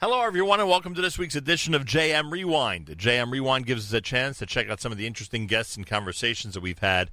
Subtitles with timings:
[0.00, 2.86] Hello, everyone, and welcome to this week's edition of JM Rewind.
[2.86, 5.84] JM Rewind gives us a chance to check out some of the interesting guests and
[5.84, 7.10] conversations that we've had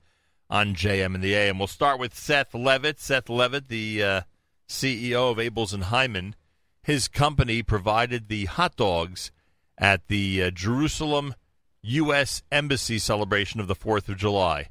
[0.51, 1.57] on JM and the AM.
[1.57, 2.99] We'll start with Seth Levitt.
[2.99, 4.21] Seth Levitt, the uh,
[4.69, 6.35] CEO of Abeles and Heymann,
[6.83, 9.31] His company provided the hot dogs
[9.79, 11.33] at the uh, Jerusalem
[11.81, 12.43] U.S.
[12.51, 14.69] Embassy celebration of the 4th of July.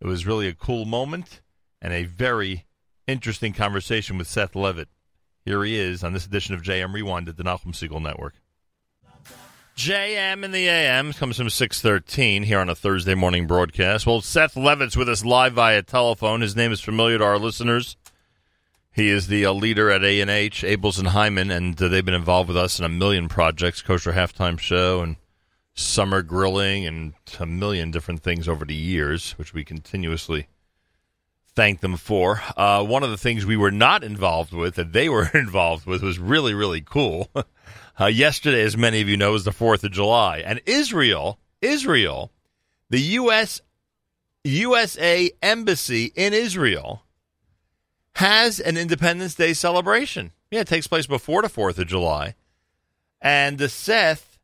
[0.00, 1.40] It was really a cool moment
[1.82, 2.64] and a very
[3.08, 4.88] interesting conversation with Seth Levitt.
[5.46, 8.34] Here he is on this edition of JM Rewind at the Nachum Segal Network.
[9.76, 14.08] JM in the AM comes from 613 here on a Thursday morning broadcast.
[14.08, 16.40] Well, Seth Levitt's with us live via telephone.
[16.40, 17.96] His name is familiar to our listeners.
[18.90, 22.48] He is the uh, leader at A&H, Abeles and Heymann, and uh, they've been involved
[22.48, 25.14] with us in a million projects, Kosher Halftime Show and
[25.74, 30.48] summer grilling and a million different things over the years, which we continuously
[31.56, 32.42] thank them for.
[32.56, 36.02] Uh, one of the things we were not involved with that they were involved with
[36.02, 37.30] was really, really cool.
[37.98, 40.40] Uh, yesterday, as many of you know, was the 4th of July.
[40.40, 42.30] And Israel, Israel,
[42.90, 43.62] the U.S.
[44.44, 47.04] USA Embassy in Israel
[48.16, 50.32] has an Independence Day celebration.
[50.50, 52.34] Yeah, it takes place before the 4th of July.
[53.22, 54.38] And the Seth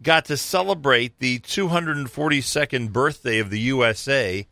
[0.00, 4.46] got to celebrate the 242nd birthday of the USA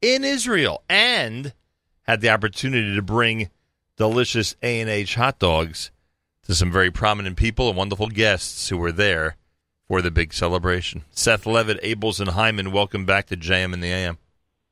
[0.00, 1.52] in Israel and
[2.02, 3.50] had the opportunity to bring
[3.96, 5.90] delicious A&H hot dogs
[6.44, 9.36] to some very prominent people and wonderful guests who were there
[9.86, 11.04] for the big celebration.
[11.10, 14.18] Seth Levitt, Abeles and Heymann, welcome back to JM and the AM.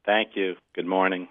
[0.05, 0.55] Thank you.
[0.75, 1.29] Good morning.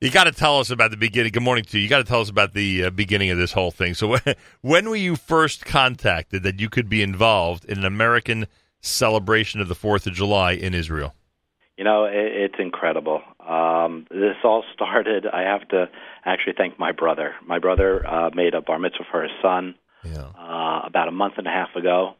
[0.00, 1.30] You got to tell us about the beginning.
[1.30, 1.82] Good morning to you.
[1.82, 3.92] You got to tell us about the uh, beginning of this whole thing.
[3.92, 4.16] So,
[4.62, 8.46] when were you first contacted that you could be involved in an American
[8.80, 11.14] celebration of the Fourth of July in Israel?
[11.80, 13.22] You know, it, it's incredible.
[13.40, 15.26] Um, this all started.
[15.26, 15.88] I have to
[16.26, 17.34] actually thank my brother.
[17.42, 20.26] My brother uh, made a bar mitzvah for his son Yeah.
[20.38, 22.16] uh, about a month and a half ago,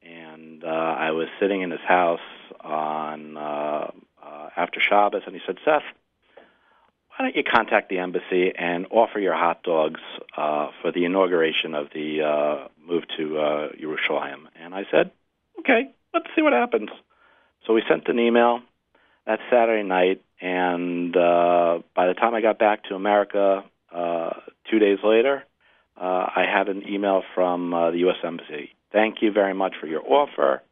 [0.00, 2.20] and uh, I was sitting in his house
[2.60, 3.90] on uh,
[4.24, 5.82] uh, after Shabbos, and he said, "Seth,
[7.08, 10.00] why don't you contact the embassy and offer your hot dogs
[10.36, 15.10] uh, for the inauguration of the uh, move to uh, Yerushalayim?" And I said,
[15.58, 16.90] "Okay, let's see what happens."
[17.66, 18.60] So we sent an email
[19.30, 23.62] that Saturday night, and uh, by the time I got back to America
[23.94, 24.30] uh,
[24.68, 25.44] two days later,
[25.96, 28.16] uh, I had an email from uh, the U.S.
[28.24, 28.74] Embassy.
[28.92, 30.62] Thank you very much for your offer.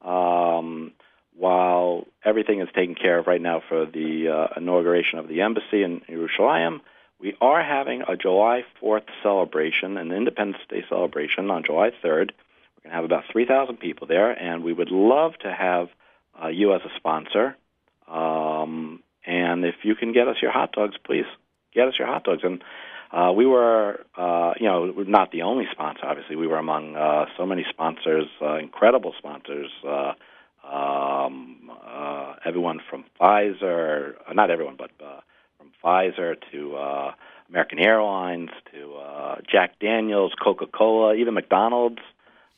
[0.00, 0.92] Um,
[1.36, 5.82] while everything is taken care of right now for the uh, inauguration of the embassy
[5.82, 6.80] in Jerusalem,
[7.20, 12.30] we are having a July 4th celebration, an Independence Day celebration on July 3rd.
[12.32, 15.88] We're going to have about 3,000 people there, and we would love to have
[16.42, 17.56] uh, you as a sponsor.
[18.08, 21.24] Um, and if you can get us your hot dogs, please
[21.74, 22.42] get us your hot dogs.
[22.44, 22.62] And
[23.12, 26.04] uh, we were, uh, you know, we're not the only sponsor.
[26.04, 29.70] Obviously, we were among uh, so many sponsors, uh, incredible sponsors.
[29.86, 30.12] Uh,
[30.66, 35.20] um, uh, everyone from Pfizer, uh, not everyone, but uh,
[35.58, 37.12] from Pfizer to uh,
[37.48, 42.00] American Airlines to uh, Jack Daniels, Coca Cola, even McDonald's,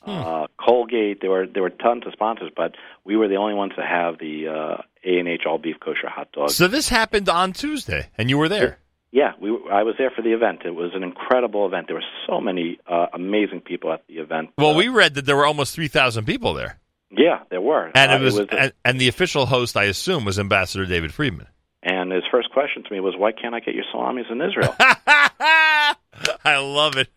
[0.06, 1.20] uh, Colgate.
[1.20, 4.18] There were there were tons of sponsors, but we were the only ones to have
[4.18, 6.54] the uh, A and H all beef kosher hot dogs.
[6.54, 8.78] So this happened on Tuesday, and you were there.
[9.10, 9.48] Yeah, we.
[9.72, 10.62] I was there for the event.
[10.64, 11.86] It was an incredible event.
[11.86, 14.50] There were so many uh, amazing people at the event.
[14.58, 16.78] Well, Uh, we read that there were almost three thousand people there,
[17.10, 20.26] yeah, there were, and Uh, it was, uh, and, and the official host, I assume,
[20.26, 21.46] was Ambassador David Friedman.
[22.12, 24.74] And his first question to me was, "Why can't I get your salamis in Israel?"
[26.44, 27.08] I love it.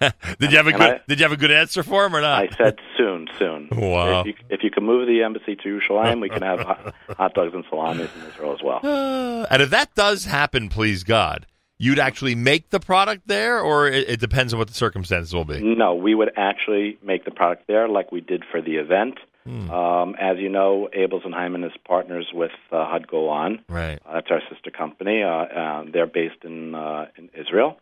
[0.38, 2.14] did you have a And good I- Did you have a good answer for him
[2.14, 2.42] or not?
[2.42, 3.68] I said, "Soon, soon.
[3.80, 4.20] Wow.
[4.20, 7.34] If you, if you can move the embassy to Yerushalayim, we can have hot, hot
[7.34, 11.46] dogs and salamis in Israel as well." Uh, and if that does happen, please God,
[11.78, 15.44] you'd actually make the product there, or it, it depends on what the circumstances will
[15.46, 15.60] be.
[15.62, 19.18] No, we would actually make the product there, like we did for the event.
[19.44, 19.70] Hmm.
[19.70, 23.60] Um, as you know, Abeles and Heymann is partners with uh, Hud Golan.
[23.68, 23.98] Right.
[24.04, 25.22] Uh, that's our sister company.
[25.22, 27.78] Uh, uh, they're based in uh, in Israel,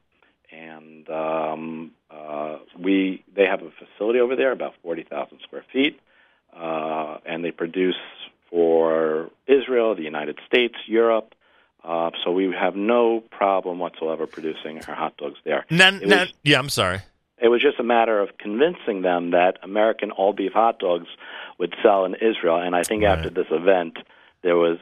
[0.53, 5.99] and um, uh, we they have a facility over there, about forty thousand square feet,
[6.57, 7.97] uh, and they produce
[8.51, 11.35] for Israel, the United States, Europe.
[11.85, 15.65] Uh, so we have no problem whatsoever producing our hot dogs there.
[15.71, 17.01] Now- was- yeah, I'm sorry.
[17.41, 21.07] It was just a matter of convincing them that American all beef hot dogs
[21.59, 23.99] would sell in Israel, and I think after this event,
[24.43, 24.79] there was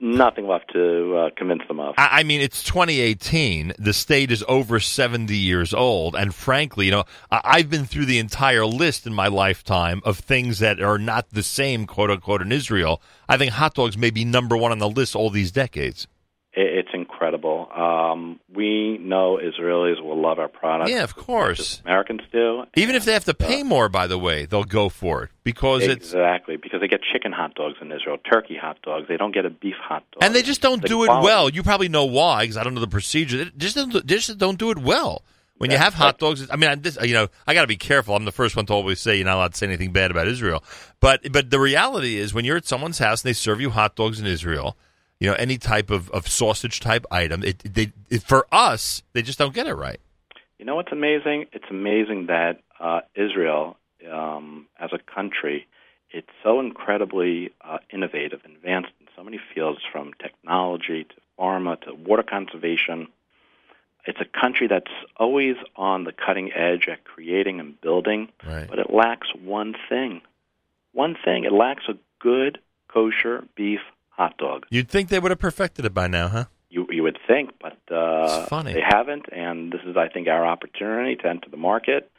[0.00, 1.94] nothing left to uh, convince them of.
[1.98, 3.74] I, mean, it's 2018.
[3.78, 8.18] The state is over 70 years old, and frankly, you know, I've been through the
[8.18, 12.52] entire list in my lifetime of things that are not the same, quote unquote, in
[12.52, 13.02] Israel.
[13.28, 16.06] I think hot dogs may be number one on the list all these decades.
[16.52, 17.68] It's incredible.
[17.74, 20.90] Um, we know Israelis will love our product.
[20.90, 21.82] Yeah, of course.
[21.84, 22.64] Americans do.
[22.76, 25.82] Even if they have to pay more, by the way, they'll go for it because
[25.82, 29.08] it's Exactly, because they get chicken hot dogs in Israel, turkey hot dogs.
[29.08, 30.22] They don't get a beef hot dog.
[30.22, 31.48] and they just don't The do it well.
[31.48, 33.44] You probably know why because I don't know the procedure.
[33.44, 35.22] They just don't, they just don't do it well.
[35.56, 37.76] When you have hot dogs, I mean, I, this, you know, I got to be
[37.76, 38.14] careful.
[38.14, 40.28] I'm the first one to always say you're not allowed to say anything bad about
[40.28, 40.62] Israel.
[41.00, 43.96] But but the reality is, when you're at someone's house and they serve you hot
[43.96, 44.76] dogs in Israel,
[45.20, 49.22] you know, any type of, of sausage type item, it, they it, for us, they
[49.22, 50.00] just don't get it right.
[50.58, 51.46] You know what's amazing?
[51.52, 53.76] It's amazing that uh, Israel,
[54.12, 55.66] um, as a country,
[56.10, 61.80] it's so incredibly uh, innovative, and advanced in so many fields, from technology to pharma
[61.82, 63.08] to water conservation.
[64.06, 68.66] It's a country that's always on the cutting edge at creating and building, Right.
[68.68, 70.22] but it lacks one thing.
[70.92, 71.44] One thing.
[71.44, 73.80] It lacks a good kosher beef
[74.18, 74.66] hot dog.
[74.70, 76.44] You'd think they would have perfected it by now, huh?
[76.70, 78.74] You you would think, but uh, It's funny.
[78.74, 82.10] they haven't, and this is, I think, our opportunity to enter the market.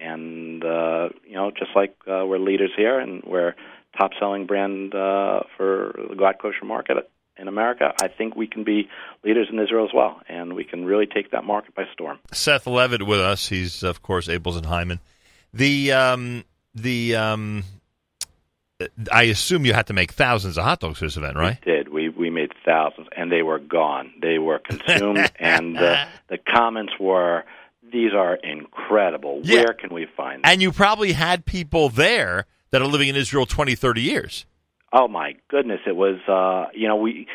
[0.00, 3.54] And uh, you know, just like uh, we're leaders here, and we're
[3.98, 6.96] top selling brand uh, for the Glatt Kosher market
[7.36, 8.88] in America, I think we can be
[9.24, 12.18] leaders in Israel as well, and we can really take that market by storm.
[12.32, 13.48] Seth Levitt with us.
[13.48, 15.00] He's of course Abeles and Heymann.
[15.52, 16.44] The um,
[16.74, 17.64] the um,
[19.10, 21.58] I assume you had to make thousands of hot dogs for this event, right?
[21.66, 21.88] We did.
[21.88, 24.12] We we made thousands, and they were gone.
[24.22, 27.44] They were consumed, and the the comments were,
[27.92, 29.40] "These are incredible.
[29.42, 29.64] Yeah.
[29.64, 33.16] Where can we find them?" And you probably had people there that are living in
[33.16, 34.46] Israel 20, 30 years.
[34.92, 35.80] Oh my goodness!
[35.84, 37.26] It was uh, you know we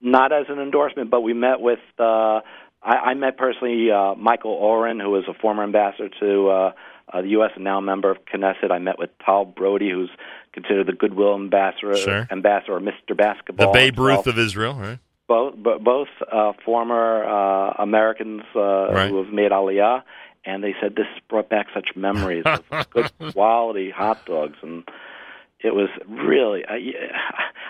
[0.00, 2.40] not as an endorsement, but we met with uh,
[2.82, 6.72] I, I met personally uh, Michael Oren, who was a former ambassador to uh,
[7.12, 7.50] uh, the U.S.
[7.54, 8.70] and now a member of Knesset.
[8.70, 10.10] I met with Tal Brody, who's
[10.54, 12.26] considered the goodwill ambassador, Sure.
[12.30, 13.14] ambassador, or Mr.
[13.56, 13.98] The Babe.
[13.98, 14.98] Ruth of Israel, right?
[15.26, 18.60] both bo- both uh, former uh, Americans uh,
[18.92, 19.08] Right.
[19.10, 20.02] who have made Aliyah,
[20.44, 24.84] and they said this brought back such memories of good quality hot dogs, and
[25.60, 26.64] it was really.
[26.68, 26.92] I,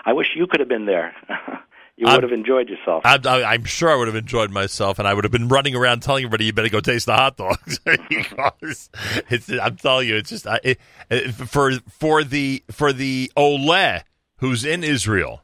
[0.05, 1.15] I wish you could have been there.
[1.97, 3.03] you I'm- would have enjoyed yourself.
[3.05, 5.75] I, I, I'm sure I would have enjoyed myself, and I would have been running
[5.75, 8.89] around telling everybody, "You better go taste the hot dogs." because
[9.29, 14.01] it's, I'm telling you, it's just it, it, for for the for the Ole
[14.37, 15.41] who's in Israel,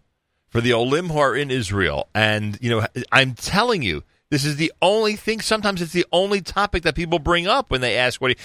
[0.49, 4.03] for the Olim who are in Israel, and you know, I'm telling you.
[4.29, 5.41] This is the only thing.
[5.41, 8.37] Sometimes it's the only topic that people bring up when they ask what he,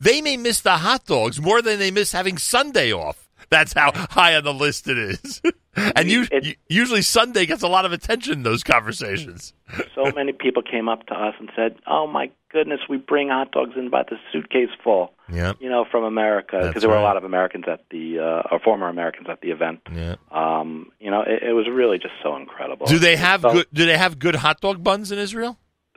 [0.00, 3.23] they may miss the hot dogs more than they miss having Sunday off.
[3.50, 5.42] That's how high on the list it is.
[5.76, 9.52] and you, It- usually Sunday gets a lot of attention in those conversations.
[9.94, 13.52] so many people came up to us and said, "Oh my goodness, we bring hot
[13.52, 17.00] dogs in by the suitcase full." Yeah, You know, from America, because there were right.
[17.00, 19.80] a lot of Americans at the, uh, or former Americans at the event.
[19.90, 20.16] yeah.
[20.30, 22.84] Um, you know, it, it was really just so incredible.
[22.86, 23.66] Do they have So- good?
[23.72, 25.56] Do they have good hot dog buns in Israel?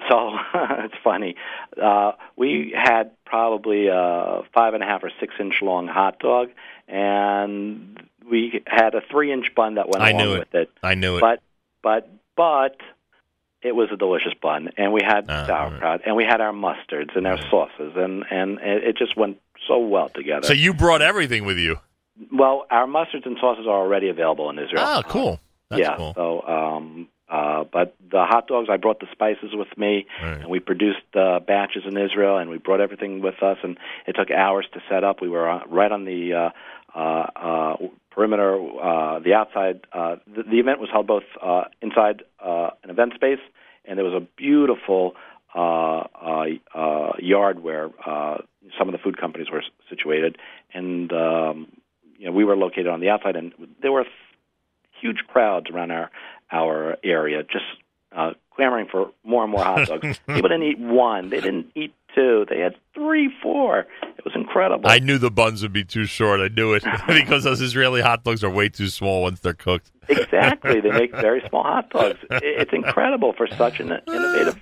[0.10, 0.32] So
[0.86, 1.36] it's funny.
[1.82, 6.50] Uh, we had probably a five and a half or six inch long hot dog,
[6.88, 10.40] and we had a three inch bun that went I along it.
[10.40, 10.70] with it.
[10.84, 11.22] I knew it.
[11.22, 11.42] But
[11.84, 12.78] but but
[13.62, 17.16] it was a delicious bun, and we had Ah, sauerkraut, and we had our mustards
[17.16, 20.46] and our sauces, and and it it just went so well together.
[20.48, 21.78] so you brought everything with you.
[22.32, 24.84] well, our mustards and sauces are already available in Israel.
[24.86, 25.40] Oh, cool.
[25.70, 25.98] That's yeah.
[25.98, 26.14] cool.
[26.16, 30.42] So, um, uh, but the hot dogs, I brought the spices with me, Right.
[30.42, 34.14] and we produced uh, batches in Israel, and we brought everything with us, and it
[34.14, 35.22] took hours to set up.
[35.22, 36.50] We were uh, right on the uh,
[36.98, 37.76] uh, uh,
[38.12, 39.82] perimeter, uh, the outside.
[39.94, 43.40] Uh, the, the event was held both uh, inside uh, an event space,
[43.86, 45.14] and there was a beautiful
[45.56, 48.38] uh, uh, uh, yard where uh,
[48.78, 50.38] some of the food companies were situated,
[50.74, 51.68] and um,
[52.18, 54.06] you know we were located on the outside, and there were
[55.00, 56.10] huge crowds around our
[56.52, 57.66] our area, just
[58.16, 60.20] uh, clamoring for more and more hot dogs.
[60.28, 63.86] People didn't eat one; they didn't eat two; they had three, four.
[64.02, 64.90] It was incredible.
[64.90, 66.40] I knew the buns would be too short.
[66.40, 69.92] I knew it because those Israeli hot dogs are way too small once they're cooked.
[70.10, 72.20] exactly, they make very small hot dogs.
[72.30, 74.60] It's incredible for such an innovative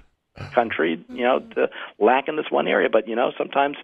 [0.54, 2.90] country, you know, to lack in this one area.
[2.90, 3.78] But you know, sometimes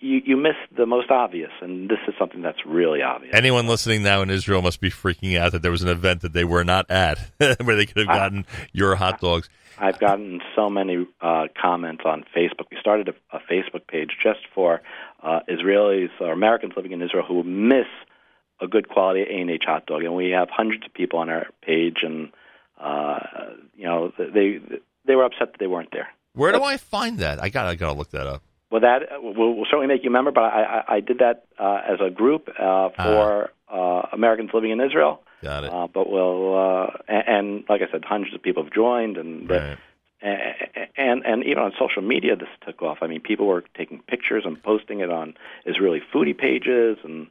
[0.00, 3.34] you you miss the most obvious, and this is something that's really obvious.
[3.34, 6.32] Anyone listening now in Israel must be freaking out that there was an event that
[6.32, 9.48] they were not at where they could have gotten your hot dogs.
[9.78, 12.66] I've gotten so many uh, comments on Facebook.
[12.70, 14.82] We started a, a Facebook page just for
[15.22, 17.86] uh, Israelis or Americans living in Israel who miss
[18.60, 21.30] a good quality A and H hot dog, and we have hundreds of people on
[21.30, 22.30] our page, and
[22.78, 23.20] uh,
[23.76, 24.60] you know they
[25.06, 26.08] they were upset that they weren't there.
[26.34, 27.42] Where do I find that?
[27.42, 28.42] I got I got to look that up.
[28.70, 31.46] Well, that will, will certainly make you a member, but I, I, I did that
[31.58, 35.72] uh, as a group uh, for uh, Americans living in Israel, Got it.
[35.72, 39.48] Uh, but we'll uh, and, and like I said, hundreds of people have joined, and
[39.48, 39.78] Right.
[40.20, 42.98] and, and and even on social media, this took off.
[43.02, 45.34] I mean, people were taking pictures and posting it on
[45.64, 47.28] Israeli foodie pages, and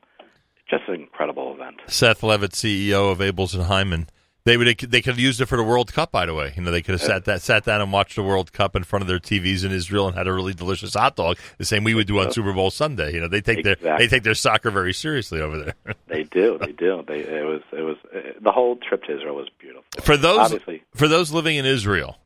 [0.69, 1.81] just an incredible event.
[1.87, 4.07] Seth Levitt, CEO of Abeles and Heymann.
[4.47, 6.53] They would they could have used it for the World Cup, by the way.
[6.55, 8.85] You know, they could have sat that sat down and watched the World Cup in
[8.85, 11.83] front of their TVs in Israel and had a really delicious hot dog, the same
[11.83, 13.13] we would do on Super Bowl Sunday.
[13.13, 15.73] You know, they take their they take their soccer very seriously over there.
[16.07, 17.03] They do, they do.
[17.05, 19.83] They it was it was uh, the whole trip to Israel was beautiful.
[20.01, 22.17] for those Obviously, for those living in Israel,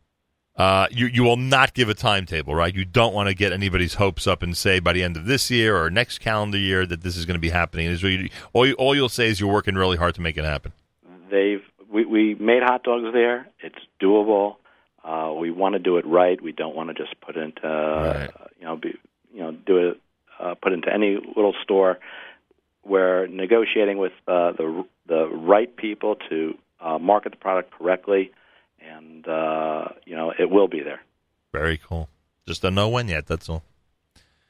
[0.58, 2.76] uh, you you will not give a timetable, right?
[2.76, 5.50] You don't want to get anybody's hopes up and say by the end of this
[5.50, 8.14] year or next calendar year that this is going to be happening in Israel.
[8.14, 10.72] You, all, you- all you'll say is you're working really hard to make it happen.
[11.32, 13.48] they've we, we made hot dogs there.
[13.60, 14.56] It's doable.
[15.04, 16.40] Uh, we want to do it right.
[16.42, 18.30] We don't want to just put it into Right.
[18.40, 18.94] uh, you know be,
[19.34, 20.02] you know do it
[20.40, 22.00] uh, put into any little store.
[22.84, 28.32] We're negotiating with uh, the the right people to uh, market the product correctly,
[28.80, 31.02] and uh, you know it will be there.
[31.52, 32.10] Very cool.
[32.48, 33.28] Just don't know when yet.
[33.28, 33.64] That's all.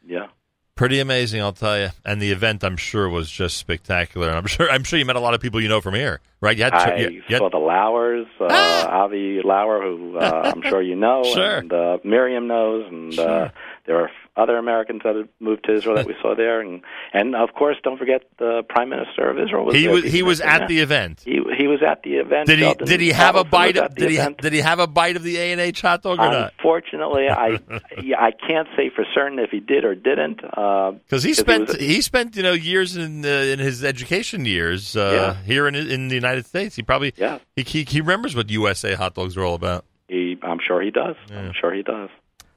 [0.05, 0.27] Yeah.
[0.75, 1.89] Pretty amazing, I'll tell you.
[2.05, 4.29] And the event, I'm sure, was just spectacular.
[4.29, 6.21] And I'm sure, I'm sure you met a lot of people you know from here,
[6.39, 6.57] right?
[6.57, 10.61] You had, I you, you had- saw the Lauers, uh, Avi Lauer, who uh, I'm
[10.63, 11.57] sure you know, Sure.
[11.57, 13.15] and uh, Miriam knows, and uh,
[13.49, 13.51] Sure.
[13.85, 16.81] There are other Americans that have moved to Israel that we saw there, and
[17.13, 19.91] and of course, don't forget the Prime Minister of Israel was he there.
[19.93, 21.21] was he was at the event.
[21.25, 22.47] he he was at the event.
[22.47, 23.77] Did he Sheldon did he have a bite?
[23.77, 24.38] Of, did he event.
[24.41, 26.53] did he have a bite of the A and H hot dog or not?
[26.57, 27.59] Unfortunately, I
[28.01, 30.41] yeah, I can't say for certain if he did or didn't.
[30.43, 33.59] Uh, Because he 'cause it spent was- he spent you know years in uh, in
[33.59, 36.75] his education years uh, here in in the United States.
[36.75, 39.85] He probably yeah, he, he he remembers what USA hot dogs are all about.
[40.07, 41.15] he, I'm sure he does.
[41.31, 42.09] I'm sure he does.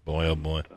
[0.04, 0.62] Boy, oh boy.
[0.68, 0.76] So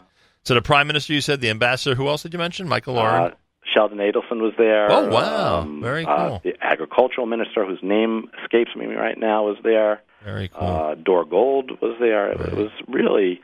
[0.54, 1.96] the prime minister, you said the ambassador.
[1.96, 2.68] Who else did you mention?
[2.68, 3.32] Michael Oren.
[3.32, 3.36] Uh,
[3.74, 4.92] Sheldon Adelson was there.
[4.92, 5.62] Oh, wow.
[5.62, 6.42] Um, Very uh, cool.
[6.44, 10.01] the agricultural minister, whose name escapes me right now, was there.
[10.24, 10.68] Very cool.
[10.68, 12.32] Uh, Dore Gold was there.
[12.32, 13.39] It, was really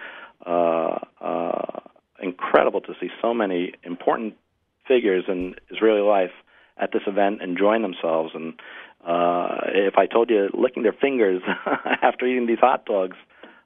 [0.45, 1.79] uh, uh,
[2.22, 4.36] incredible to see so many important
[4.88, 6.31] figures in Israeli life
[6.77, 8.31] at this event enjoying themselves.
[8.33, 8.53] And
[9.05, 11.41] uh, if I told you licking their fingers
[12.01, 13.17] after eating these hot dogs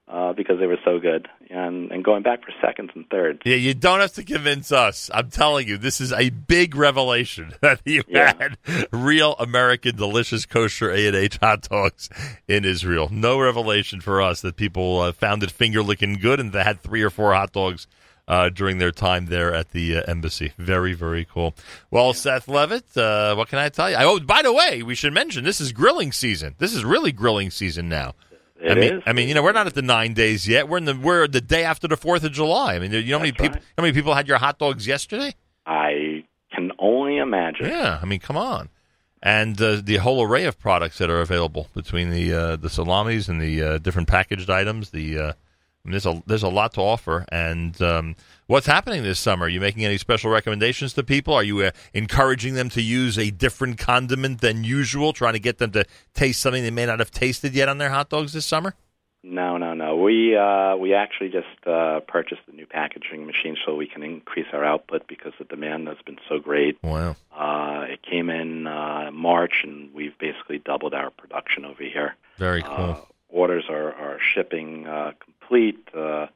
[0.10, 3.42] uh, because they were so good, and, and going back for seconds and thirds.
[3.44, 5.10] Yeah, you don't have to convince us.
[5.14, 8.34] I'm telling you, this is a big revelation that you Yeah.
[8.40, 8.58] had
[8.92, 12.10] real American delicious kosher A and H hot dogs
[12.48, 13.10] in Israel.
[13.12, 16.82] No revelation for us that people uh, found it finger licking good and they had
[16.82, 17.86] three or four hot dogs
[18.30, 20.52] uh, during their time there at the uh, embassy.
[20.58, 21.54] Very, very cool.
[21.92, 23.96] Well, Seth Levitt, uh, what can I tell you?
[23.98, 26.56] I, oh, by the way, we should mention this is grilling season.
[26.58, 28.16] This is really grilling season now.
[28.62, 29.04] It I mean, is.
[29.06, 30.68] I mean, you know, we're not at the nine days yet.
[30.68, 32.76] We're in the we're the day after the Fourth of July.
[32.76, 33.64] I mean, you know how many That's people right.
[33.78, 35.36] how many people had your hot dogs yesterday?
[35.66, 36.24] I
[36.54, 37.68] can only imagine.
[37.68, 38.70] Yeah, I mean, come on.
[39.22, 43.30] And uh, the whole array of products that are available between the uh, the salamis
[43.30, 44.92] and the uh, different packaged items.
[44.92, 45.36] The
[45.94, 47.26] there's a there's a lot to offer.
[47.30, 48.16] And um,
[48.48, 49.46] what's happening this summer?
[49.46, 51.34] Are you making any special recommendations to people?
[51.34, 55.58] Are you uh, encouraging them to use a different condiment than usual, trying to get
[55.58, 58.46] them to taste something they may not have tasted yet on their hot dogs this
[58.46, 58.74] summer?
[59.24, 59.98] No, no, no.
[59.98, 64.46] We uh, we actually just uh, purchased a new packaging machine so we can increase
[64.54, 66.78] our output because the demand has been so great.
[66.82, 67.16] Wow.
[67.36, 72.16] Uh, it came in uh, March, and we've basically doubled our production over here.
[72.38, 72.72] Very cool.
[72.72, 72.96] Uh,
[73.30, 75.88] orders are are shipping uh, complete.
[75.94, 76.28] Uh,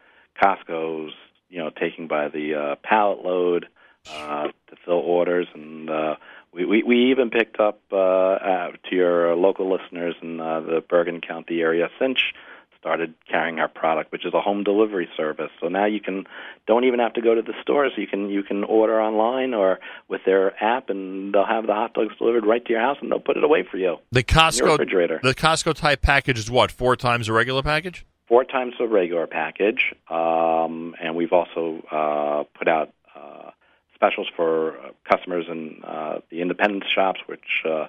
[0.42, 1.14] Costco's
[1.50, 3.68] you know taking by the uh, pallet load
[4.10, 6.16] uh, to fill orders, and uh,
[6.54, 10.84] we, we we even picked up uh, uh, to your local listeners in uh, the
[10.88, 11.90] Bergen County area.
[12.00, 12.34] Cinch
[12.82, 15.52] started carrying our product, which is a home delivery service.
[15.62, 16.26] So now you can
[16.68, 17.94] don't even have to go to the stores.
[17.96, 21.94] You can you can order online or with their app, and they'll have the hot
[21.94, 23.98] dogs delivered right to your house, and they'll put it away for you.
[24.12, 25.20] The Costco refrigerator.
[25.22, 28.04] the Costco type package is what four times a regular package.
[28.28, 33.52] four times the regular package, um, and we've also uh, put out uh,
[33.94, 37.88] specials for uh, customers in uh, the independent shops, which uh,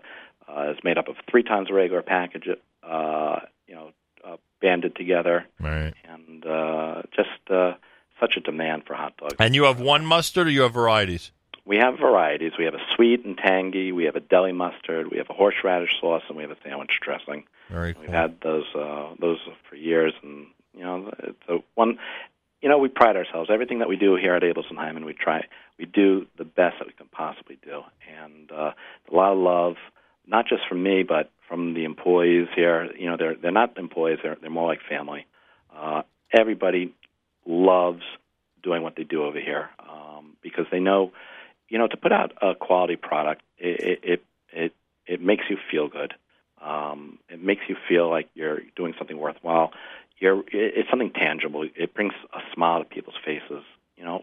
[0.49, 2.47] uh, is made up of three times the regular package,
[2.83, 3.93] uh, you know,
[4.62, 5.92] banded together, Right.
[6.09, 7.75] and uh, just uh,
[8.21, 9.35] such a demand for hot dogs.
[9.38, 11.33] And you have one mustard, or you have varieties?
[11.64, 12.52] We have varieties.
[12.59, 13.92] We have a sweet and tangy.
[13.92, 15.11] We have a deli mustard.
[15.11, 17.45] We have a horseradish sauce, and we have a sandwich dressing.
[17.71, 19.38] Very We've had those uh, those
[19.69, 21.99] for years, and you know, it's a one.
[22.62, 23.50] You know, we pride ourselves.
[23.52, 25.45] Everything that we do here at Abeles and Heymann, we try,
[25.81, 27.83] we do the best that we can possibly do,
[28.23, 28.71] and uh,
[29.11, 29.75] a lot of love,
[30.28, 32.90] not just from me, but from the employees here.
[32.99, 35.26] You know, they're they're not employees; they're they're more like family.
[35.71, 36.00] Uh,
[36.32, 36.94] everybody
[37.44, 38.02] loves
[38.62, 41.12] doing what they do over here um, because they know,
[41.68, 44.75] you know, to put out a quality product, it it it
[45.06, 46.14] it, makes you feel good.
[46.62, 49.73] Um, it makes you feel like you're doing something worthwhile.
[50.18, 51.68] You're, it's something tangible.
[51.76, 53.64] It brings a smile to people's faces.
[54.02, 54.23] You know,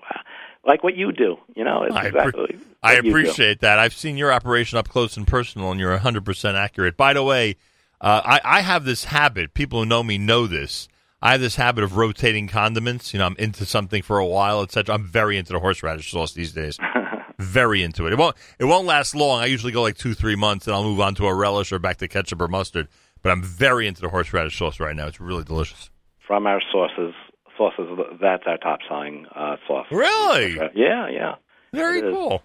[0.66, 1.38] like what you do.
[1.56, 3.80] You know, it's I, exactly appre- I appreciate that.
[3.80, 6.98] I've seen your operation up close and personal, and you're 100% accurate.
[6.98, 7.56] By the way,
[8.02, 9.54] uh, I, I have this habit.
[9.54, 10.90] People who know me know this.
[11.22, 13.14] I have this habit of rotating condiments.
[13.14, 14.96] You know, I'm into something for a while, etc.
[14.96, 16.78] I'm very into the horseradish sauce these days.
[17.40, 18.12] very into it.
[18.12, 19.40] It won't it won't last long.
[19.40, 21.80] I usually go like two three months, and I'll move on to a relish or
[21.80, 22.90] back to ketchup or mustard.
[23.22, 25.08] But I'm very into the horseradish sauce right now.
[25.08, 25.90] It's really delicious.
[26.28, 27.14] From our sources,
[27.60, 27.88] sauces,
[28.20, 29.86] that's our top selling uh, sauce.
[29.92, 30.56] Really?
[30.74, 31.36] Yeah, yeah.
[31.74, 32.42] Very cool.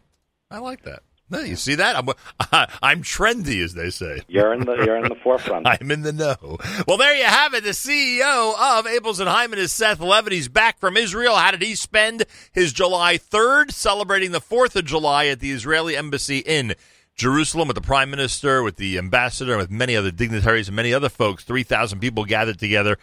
[0.51, 1.03] I like that.
[1.31, 1.97] No, you see that?
[1.97, 2.09] I'm
[2.83, 4.21] I'm trendy, as they say.
[4.29, 5.67] You're in the you're in the forefront.
[5.81, 6.59] I'm in the know.
[6.87, 7.65] Well, there you have it.
[7.65, 10.33] The CEO of Abeles and Heymann is Seth Levitt.
[10.33, 11.35] He's back from Israel.
[11.35, 15.97] How did he spend his July 3rd, celebrating the 4th of July at the Israeli
[15.97, 16.75] embassy in
[17.15, 20.93] Jerusalem with the prime minister, with the ambassador, and with many other dignitaries and many
[20.93, 21.43] other folks?
[21.43, 22.99] Three thousand people gathered together,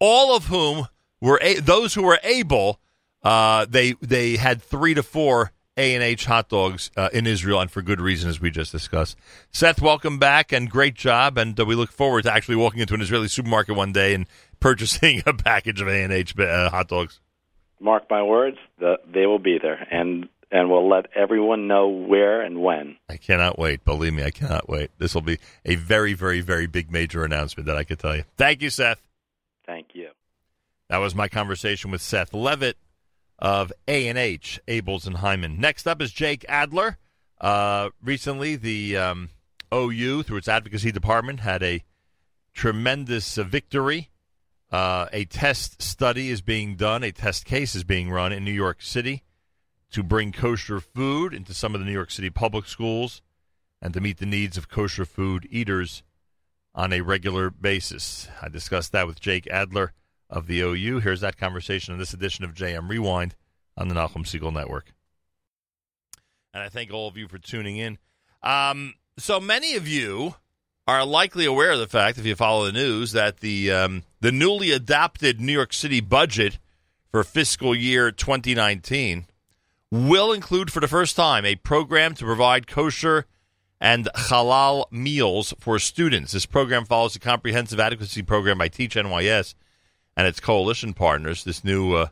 [0.00, 0.88] all of whom
[1.20, 2.80] were a- those who were able.
[3.22, 7.60] Uh, they they had three to four a and H hot dogs uh, in Israel,
[7.60, 9.16] and for good reason, as we just discussed.
[9.50, 11.38] Seth, welcome back, and great job.
[11.38, 14.26] And uh, we look forward to actually walking into an Israeli supermarket one day and
[14.60, 17.20] purchasing a package of A and H uh, hot dogs.
[17.80, 22.42] Mark my words, the, they will be there, and and we'll let everyone know where
[22.42, 22.96] and when.
[23.08, 23.84] I cannot wait.
[23.84, 24.90] Believe me, I cannot wait.
[24.98, 28.24] This will be a very, very, very big major announcement that I can tell you.
[28.36, 29.00] Thank you, Seth.
[29.64, 29.99] Thank you.
[30.90, 32.76] That was my conversation with Seth Levitt
[33.38, 35.56] of A&H, Abeles and Heymann.
[35.56, 36.98] Next up is Jake Adler.
[37.40, 39.28] Uh, recently, the um,
[39.72, 41.84] OU, through its advocacy department, had a
[42.52, 44.10] tremendous uh, victory.
[44.72, 48.50] Uh, a test study is being done, a test case is being run in New
[48.50, 49.22] York City
[49.92, 53.22] to bring kosher food into some of the New York City public schools
[53.80, 56.02] and to meet the needs of kosher food eaters
[56.74, 58.26] on a regular basis.
[58.42, 59.92] I discussed that with Jake Adler
[60.30, 61.00] of the OU.
[61.00, 63.34] Here's that conversation in this edition of JM Rewind
[63.76, 64.92] on the Nachum Segal Network.
[66.54, 67.98] And I thank all of you for tuning in.
[68.42, 70.36] Um, so many of you
[70.86, 74.32] are likely aware of the fact, if you follow the news, that the um, the
[74.32, 76.58] newly adopted New York City budget
[77.10, 79.26] for fiscal year 2019
[79.90, 83.26] will include, for the first time, a program to provide kosher
[83.80, 86.32] and halal meals for students.
[86.32, 89.54] This program follows a comprehensive adequacy program by Teach NYS
[90.20, 91.44] and its coalition partners.
[91.44, 92.08] This new uh,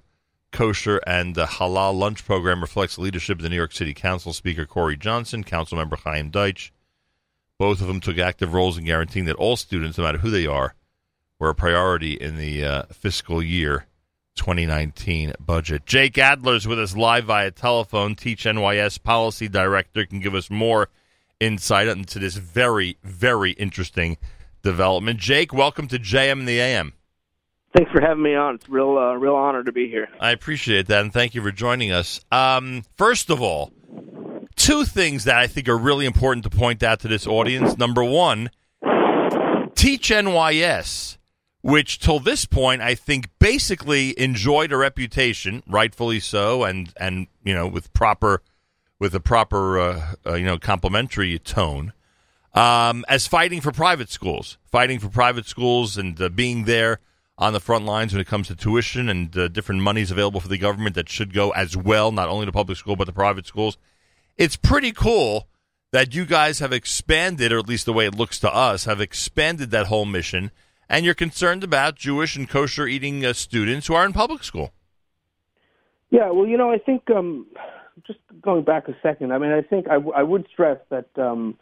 [0.51, 4.33] kosher and uh, halal lunch program reflects the leadership of the New York City Council
[4.33, 6.73] Speaker Corey Johnson, Council Member Chaim Deutsch.
[7.59, 10.47] Both of them took active roles in guaranteeing that all students, no matter who they
[10.47, 10.75] are,
[11.39, 13.85] were a priority in the uh, fiscal year
[14.37, 15.85] 2019 budget.
[15.85, 18.15] Jake Adler's with us live via telephone.
[18.15, 20.89] Teach NYS Policy Director can give us more
[21.41, 24.17] insight into this very, very interesting
[24.63, 25.21] development.
[25.21, 26.95] Jake, welcome to JM and the AM.
[27.79, 28.57] Thanks for having me on.
[28.57, 30.09] It's real, uh, real honor to be here.
[30.19, 32.21] I appreciate that, and thank you for joining us.
[32.33, 33.73] Um, first of all,
[34.57, 37.79] two things that I think are really important to point out to this audience.
[37.79, 38.51] Number one,
[39.77, 41.19] Teach NYS,
[41.61, 47.55] which till this point I think basically enjoyed a reputation, rightfully so, and and you
[47.55, 48.43] know with proper
[48.99, 51.93] with a proper uh, uh, you know complimentary tone,
[52.55, 56.99] um, as fighting for private schools, fighting for private schools, and uh, being there
[57.39, 60.49] on the front lines when it comes to tuition and uh, different monies available for
[60.49, 63.47] the government that should go as well, not only to public school but to private
[63.47, 63.79] schools.
[64.37, 65.49] It's pretty cool
[65.93, 69.01] that you guys have expanded, or at least the way it looks to us, have
[69.01, 70.51] expanded that whole mission,
[70.89, 74.73] and you're concerned about Jewish and kosher eating uh, students who are in public school.
[76.11, 77.47] Yeah, well, you know, I think um,
[78.07, 81.09] just going back a second, I mean, I think I, w- I would stress that
[81.17, 81.57] um,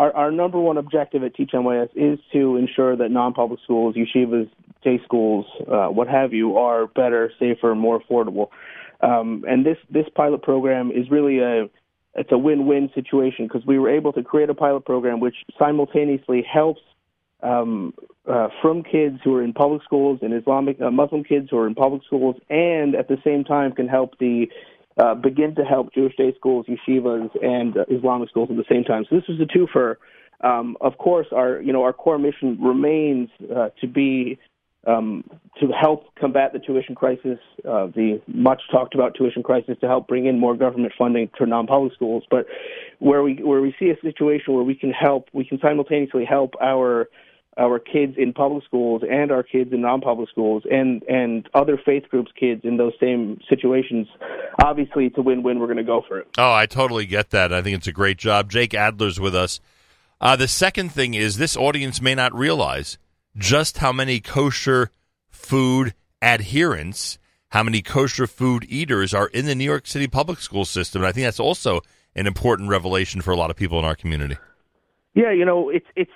[0.00, 4.48] our, our number one objective at Teach NYS is to ensure that non-public schools, yeshivas,
[4.82, 8.48] day schools, uh, what have you, are better, safer, more affordable.
[9.02, 11.68] Um, and this this pilot program is really a
[12.14, 16.42] it's a win-win situation because we were able to create a pilot program which simultaneously
[16.50, 16.80] helps
[17.42, 17.92] um,
[18.26, 21.66] uh, from kids who are in public schools and Islamic uh, Muslim kids who are
[21.66, 24.50] in public schools, and at the same time can help the
[25.00, 28.84] uh, begin to help Jewish day schools, yeshivas, and uh, Islamic schools at the same
[28.84, 29.04] time.
[29.08, 29.96] So this is a twofer.
[30.42, 34.38] Um, of course, our you know our core mission remains uh, to be
[34.86, 35.24] um,
[35.60, 40.08] to help combat the tuition crisis, uh, the much talked about tuition crisis, to help
[40.08, 42.24] bring in more government funding to non-public schools.
[42.30, 42.46] But
[42.98, 46.54] where we where we see a situation where we can help, we can simultaneously help
[46.60, 47.08] our
[47.58, 52.04] our kids in public schools and our kids in non-public schools and and other faith
[52.10, 54.06] groups kids in those same situations
[54.64, 57.52] obviously it's a win-win we're going to go for it oh i totally get that
[57.52, 59.60] i think it's a great job jake adler's with us
[60.22, 62.98] Uh, the second thing is this audience may not realize
[63.36, 64.90] just how many kosher
[65.30, 70.66] food adherents, how many kosher food eaters are in the New York City public school
[70.66, 71.00] system.
[71.00, 71.80] And I think that's also
[72.14, 74.36] an important revelation for a lot of people in our community.
[75.14, 76.12] Yeah, you know, it's it's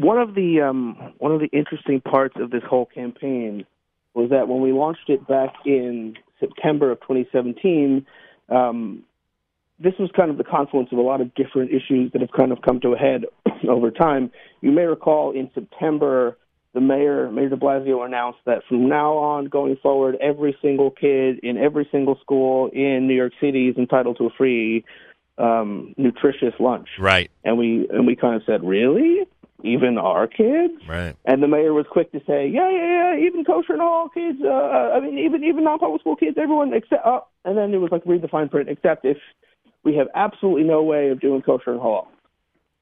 [0.00, 3.66] one of the um, one of the interesting parts of this whole campaign
[4.14, 8.06] was that when we launched it back in September of 2017,
[8.48, 9.02] um,
[9.78, 12.50] this was kind of the confluence of a lot of different issues that have kind
[12.50, 13.26] of come to a head
[13.68, 14.30] over time.
[14.62, 16.36] You may recall in September,
[16.72, 21.40] the mayor, Mayor de Blasio, announced that from now on, going forward, every single kid
[21.42, 24.82] in every single school in New York City is entitled to a free
[25.36, 26.88] um, nutritious lunch.
[26.98, 27.30] Right.
[27.44, 29.26] And we and we kind of said, really?
[29.64, 30.74] Even our kids?
[30.88, 31.14] Right.
[31.24, 34.38] And the mayor was quick to say, yeah, yeah, yeah, even kosher and all kids.
[34.44, 37.04] Uh, I mean, even even non-public school kids, everyone except.
[37.04, 39.18] Uh, and then it was like read the fine print, except if
[39.84, 42.06] we have absolutely no way of doing kosher and halal.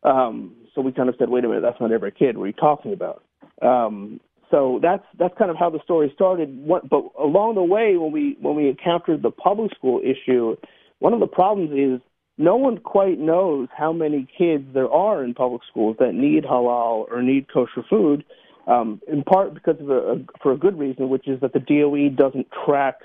[0.03, 2.37] Um, so we kind of said, wait a minute, that's not every kid.
[2.37, 3.25] What are you talking about?
[3.63, 6.49] Um, so that's that's kind of how the story started.
[6.65, 10.57] What, but along the way, when we when we encountered the public school issue,
[11.01, 12.01] one of the problems is
[12.39, 17.11] no one quite knows how many kids there are in public schools that need halal
[17.11, 18.25] or need kosher food.
[18.67, 22.11] Um, in part because of a, for a good reason, which is that the DOE
[22.11, 22.97] doesn't track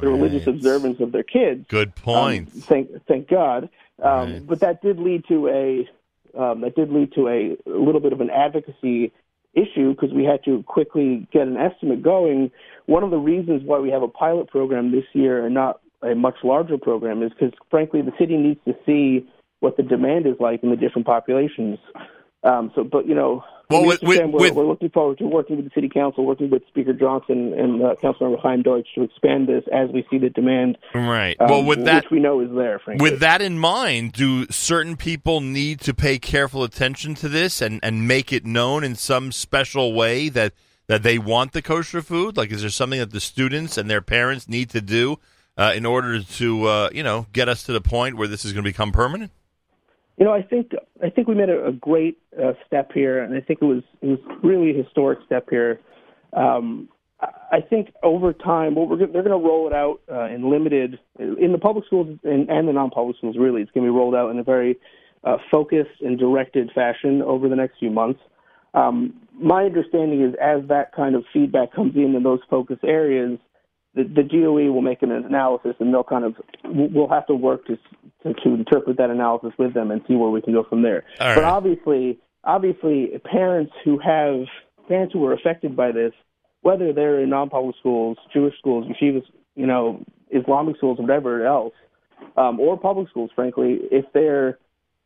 [0.00, 0.14] the right.
[0.14, 1.66] religious observance of their kids.
[1.68, 2.48] Good point.
[2.54, 3.68] Um, thank thank God.
[4.02, 4.46] Um, right.
[4.46, 8.14] But that did lead to a um, that did lead to a, a little bit
[8.14, 9.12] of an advocacy
[9.52, 12.50] issue because we had to quickly get an estimate going.
[12.86, 16.14] One of the reasons why we have a pilot program this year and not a
[16.14, 19.28] much larger program is because, frankly, the city needs to see
[19.60, 21.78] what the demand is like in the different populations.
[22.42, 25.56] Um, so, but you know, well, with, with, we're, with, we're, looking forward to working
[25.56, 29.62] with the city council, working with Speaker Johnson and uh, Councilmember Deutsch to expand this
[29.72, 30.76] as we see the demand.
[30.92, 31.36] Right.
[31.38, 32.80] Um, well, with that, which we know is there.
[32.80, 33.08] Frankly.
[33.08, 37.78] With that in mind, do certain people need to pay careful attention to this and,
[37.82, 40.52] and make it known in some special way that
[40.88, 42.36] that they want the kosher food?
[42.36, 45.18] Like, is there something that the students and their parents need to do
[45.60, 48.52] uh, in order to uh, you know get us to the point where this is
[48.52, 49.30] going to become permanent?
[50.16, 50.72] You know, I think
[51.04, 53.82] I think we made a, a great uh, step here, and I think it was
[54.00, 55.78] it was really a historic step here.
[56.32, 56.88] Um,
[57.52, 60.98] I think over time, what we're they're going to roll it out uh, in limited
[61.18, 63.36] in the public schools and, and the non-public schools.
[63.38, 64.78] Really, it's going to be rolled out in a very
[65.24, 68.20] uh, focused and directed fashion over the next few months.
[68.72, 73.38] Um, my understanding is, as that kind of feedback comes in in those focus areas,
[73.94, 77.66] the, the DOE will make an analysis, and they'll kind of we'll have to work
[77.66, 77.76] to,
[78.22, 81.04] to to interpret that analysis with them and see where we can go from there.
[81.20, 81.52] All but right.
[81.52, 84.46] obviously, obviously, parents who have
[84.88, 86.12] parents who are affected by this,
[86.62, 89.24] whether they're in non-public schools, Jewish schools, yeshivas,
[89.56, 91.74] you know, Islamic schools, whatever else,
[92.36, 94.58] um, or public schools, frankly, if they're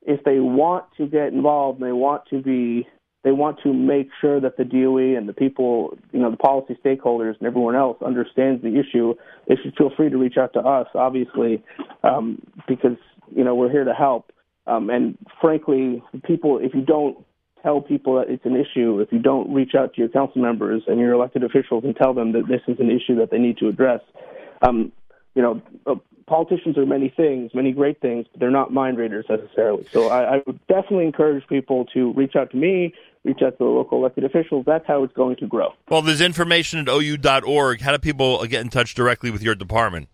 [0.03, 2.87] if they want to get involved and they want to be
[3.25, 6.79] they want to make sure that the DOE and the people, you know, the policy
[6.85, 9.15] stakeholders and everyone else understands the issue.
[9.49, 11.65] They should feel free to reach out to us, obviously,
[12.03, 12.99] um, because
[13.35, 14.31] you know we're here to help.
[14.67, 17.17] Um, and frankly, people, if you don't
[17.63, 20.83] tell people that it's an issue, if you don't reach out to your council members
[20.87, 23.57] and your elected officials and tell them that this is an issue that they need
[23.59, 24.01] to address,
[24.61, 24.93] um,
[25.35, 25.95] you know, uh,
[26.27, 29.87] politicians are many things, many great things, but they're not mind readers necessarily.
[29.93, 33.65] So I, I would definitely encourage people to reach out to me, reach out to
[33.65, 34.65] the local elected officials.
[34.67, 35.71] That's how it's going to grow.
[35.89, 37.81] Well, there's information at ou.org.
[37.81, 40.09] How do people get in touch directly with your department?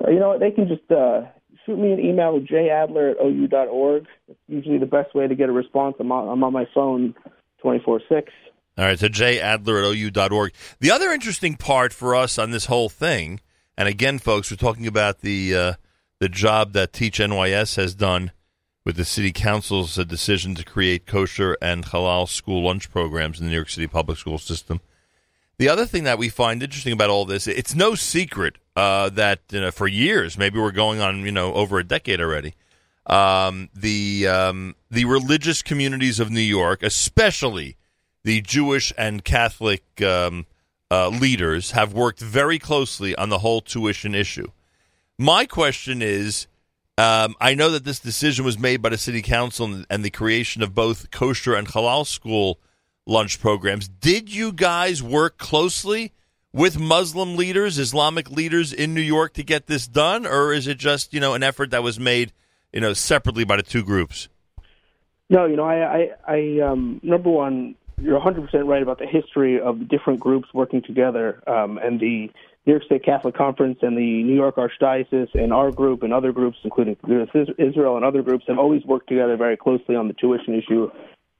[0.00, 0.38] Uh, you know?
[0.38, 1.22] They can just uh,
[1.64, 4.06] shoot me an email at jadler at ou.org.
[4.28, 5.96] It's usually the best way to get a response.
[6.00, 7.14] I'm on, I'm on my phone
[7.62, 8.32] 24 6.
[8.76, 10.52] All right, so jadler at ou.org.
[10.80, 13.40] The other interesting part for us on this whole thing,
[13.76, 15.72] and again, folks, we're talking about the uh,
[16.20, 18.32] the job that Teach NYS has done
[18.88, 23.44] with the city council's uh, decision to create kosher and halal school lunch programs in
[23.44, 24.80] the New York City public school system.
[25.58, 29.40] The other thing that we find interesting about all this, it's no secret uh, that
[29.50, 32.54] you know, for years, maybe we're going on, you know, over a decade already,
[33.04, 37.76] um, the um, the religious communities of New York, especially
[38.24, 40.46] the Jewish and Catholic um,
[40.90, 44.50] uh, leaders, have worked very closely on the whole tuition issue.
[45.18, 46.46] My question is
[46.98, 50.64] um, I know that this decision was made by the city council and, the creation
[50.64, 52.58] of both kosher and halal school
[53.06, 53.86] lunch programs.
[53.86, 56.12] Did you guys work closely
[56.52, 60.78] with Muslim leaders, Islamic leaders in New York to get this done, or is it
[60.78, 62.32] just you know an effort that was made
[62.72, 64.28] you know separately by the two groups?
[65.30, 69.06] No, you know, I, I, I um, number one, you're 100 percent right about the
[69.06, 72.32] history of different groups working together um, and the
[72.68, 76.32] New York State Catholic Conference and the New York Archdiocese and our group and other
[76.32, 76.98] groups, including
[77.56, 80.90] Israel and other groups, have always worked together very closely on the tuition issue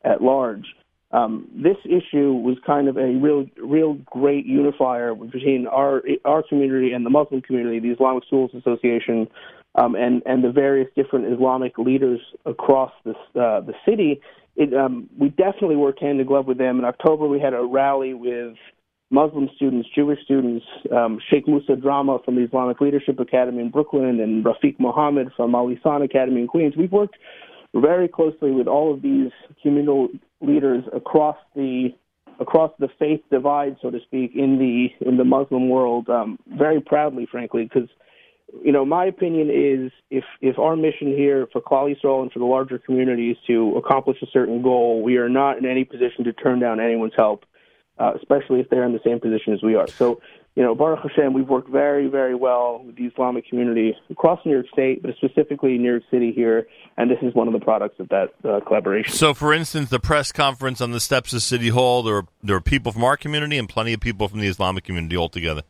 [0.05, 0.65] at large.
[1.11, 6.93] Um, this issue was kind of a real, real great unifier between our our community
[6.93, 9.29] and the Muslim community, the Islamic Schools Association,
[9.75, 14.23] um, and and the various different Islamic leaders across the uh, the city.
[14.57, 16.79] It, um, we definitely worked hand in glove with them.
[16.79, 18.57] In October, we had a rally with
[19.11, 24.21] Muslim students, Jewish students, um, Sheikh Musa Drammeh from the Islamic Leadership Academy in Brooklyn,
[24.21, 26.75] and Rafiq Mohammed from Al Lisan Academy in Queens.
[26.77, 27.17] We've worked
[27.75, 29.31] very closely with all of these
[29.63, 30.09] communal
[30.41, 31.89] leaders across the
[32.41, 36.81] across the faith divide, so to speak, in the in the Muslim world, um, very
[36.81, 37.89] proudly, frankly, because
[38.63, 41.87] you know my opinion is if if our mission here for Klal
[42.23, 45.65] and for the larger community is to accomplish a certain goal, we are not in
[45.65, 47.45] any position to turn down anyone's help
[47.99, 49.89] uh, especially if they're in the same position as we are.
[49.89, 50.21] So,
[50.55, 54.53] you know, Baruch Hashem, we've worked very, very well with the Islamic community across New
[54.53, 58.01] York State, but specifically New York City here, and this is one of the products
[58.01, 59.13] of that uh, collaboration.
[59.15, 62.57] So, for instance, the press conference on the steps of City Hall, there are, there
[62.57, 65.63] are people from our community and plenty of people from the Islamic community all together.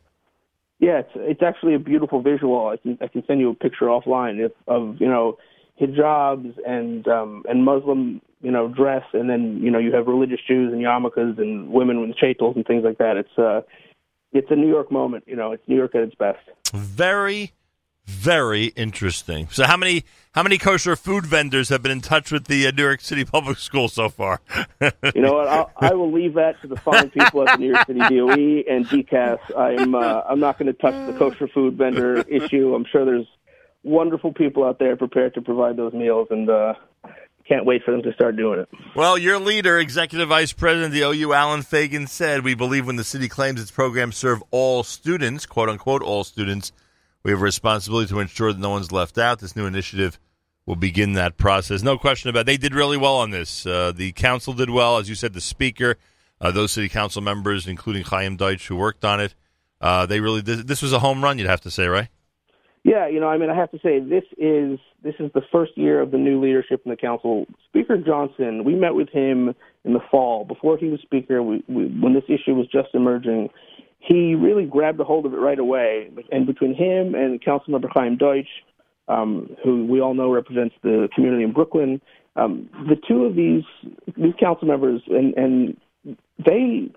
[0.79, 2.67] Yeah, it's it's actually a beautiful visual.
[2.69, 5.37] I can I can send you a picture offline of, of you know
[5.79, 10.39] hijabs and um, and Muslim you know dress, and then you know you have religious
[10.47, 13.17] Jews and yarmulkes and women with shaitels and things like that.
[13.17, 13.61] It's uh
[14.31, 15.23] it's a New York moment.
[15.27, 16.39] You know, it's New York at its best.
[16.73, 17.53] Very,
[18.05, 19.47] very interesting.
[19.51, 22.71] So how many how many kosher food vendors have been in touch with the uh,
[22.71, 24.41] New York City Public Schools so far?
[24.81, 25.47] you know what?
[25.47, 28.71] I'll, I will leave that to the fine people at the New York City DOE
[28.71, 29.39] and DCAS.
[29.57, 32.73] I'm uh, I'm not going to touch the kosher food vendor issue.
[32.75, 33.27] I'm sure there's
[33.83, 36.73] wonderful people out there prepared to provide those meals, and uh,
[37.49, 38.69] can't wait for them to start doing it.
[38.95, 42.95] Well, your leader, Executive Vice President of the OU, Allen Fagin, said, We believe when
[42.95, 46.71] the city claims its programs serve all students, quote unquote, all students,
[47.23, 49.39] we have a responsibility to ensure that no one's left out.
[49.39, 50.19] This new initiative
[50.65, 51.81] will begin that process.
[51.81, 52.45] No question about it.
[52.45, 53.65] They did really well on this.
[53.65, 54.97] Uh, the council did well.
[54.97, 55.97] As you said, the speaker,
[56.39, 59.33] uh, those city council members, including Chaim Deutsch, who worked on it,
[59.81, 62.09] uh, they really, this, this was a home run, you'd have to say, right?
[62.83, 65.77] Yeah, you know, I mean, I have to say this is this is the first
[65.77, 67.45] year of the new leadership in the council.
[67.67, 71.43] Speaker Johnson, we met with him in the fall before he was speaker.
[71.43, 73.49] We, we, when this issue was just emerging,
[73.99, 76.09] he really grabbed a hold of it right away.
[76.31, 78.47] And between him and Councilmember Chaim Deutsch,
[79.09, 82.01] um, who we all know represents the community in Brooklyn,
[82.37, 83.63] um, the two of these
[84.15, 85.77] these council members and and
[86.45, 86.89] they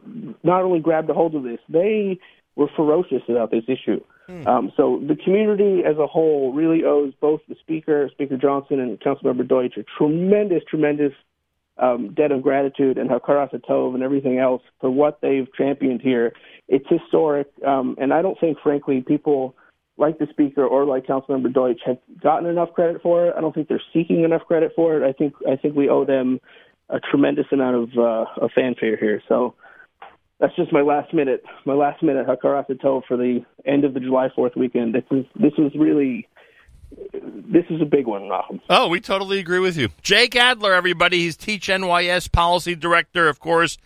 [0.44, 2.20] not only grabbed a hold of this, they
[2.54, 4.00] were ferocious about this issue.
[4.32, 4.46] Hmm.
[4.48, 8.98] Um, so the community as a whole really owes both the Speaker, Speaker Johnson, and
[9.00, 11.12] Councilmember Deutsch a tremendous, tremendous
[11.78, 16.32] um, debt of gratitude and hakaras tov and everything else for what they've championed here.
[16.68, 19.54] It's historic, um, and I don't think, frankly, people
[19.98, 23.34] like the Speaker or like Councilmember Deutsch have gotten enough credit for it.
[23.36, 25.06] I don't think they're seeking enough credit for it.
[25.06, 26.40] I think I think we owe them
[26.88, 29.22] a tremendous amount of, uh, of fanfare here.
[29.28, 29.54] So
[30.42, 34.00] that's just my last minute, my last minute Hakaras Tov for the end of the
[34.00, 34.92] July Fourth weekend.
[34.92, 36.28] This is this was really
[36.90, 38.60] this is a big one, Malcolm.
[38.68, 39.90] Oh, we totally agree with you.
[40.02, 41.18] Jake Adler, everybody.
[41.18, 43.78] He's Teach NYS Policy Director, of course,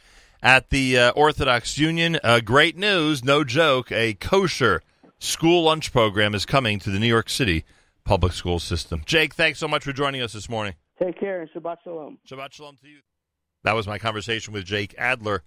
[0.42, 2.18] at the uh, Orthodox Union.
[2.24, 3.92] Uh, great news, no joke.
[3.92, 4.82] A kosher
[5.18, 7.66] school lunch program is coming to the New York City
[8.02, 9.02] public school system.
[9.04, 10.72] Jake, thanks so much for joining us this morning.
[10.98, 12.16] Take care and Shabbat Shalom.
[12.26, 13.00] Shabbat Shalom to you.
[13.64, 15.42] That was my conversation with Jake Adler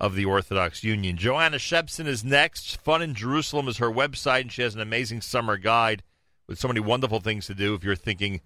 [0.00, 1.18] of the Orthodox Union.
[1.18, 2.80] Joanna Shebson is next.
[2.80, 6.02] Fun in Jerusalem is her website, and she has an amazing summer guide
[6.48, 7.74] with so many wonderful things to do.
[7.74, 8.40] If you're thinking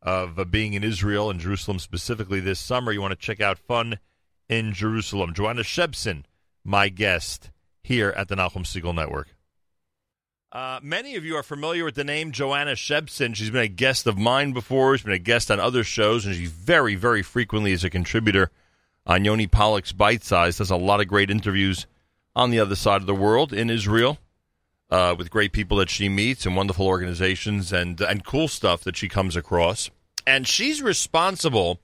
[0.00, 3.58] of uh, being in Israel and Jerusalem specifically this summer, you want to check out
[3.58, 3.98] Fun
[4.48, 5.34] in Jerusalem.
[5.34, 6.24] Joanna Shebson,
[6.64, 7.50] my guest
[7.82, 9.34] here at the Nachum Segal Network.
[10.52, 13.34] Uh, many of you are familiar with the name Joanna Shebson.
[13.34, 14.96] She's been a guest of mine before.
[14.96, 18.50] She's been a guest on other shows, and she very, very frequently is a contributor
[19.06, 20.58] on Yoni Pollock's Bite Size.
[20.58, 21.86] Does a lot of great interviews
[22.34, 24.18] on the other side of the world in Israel
[24.90, 28.96] uh, with great people that she meets and wonderful organizations and and cool stuff that
[28.96, 29.90] she comes across.
[30.26, 31.80] And she's responsible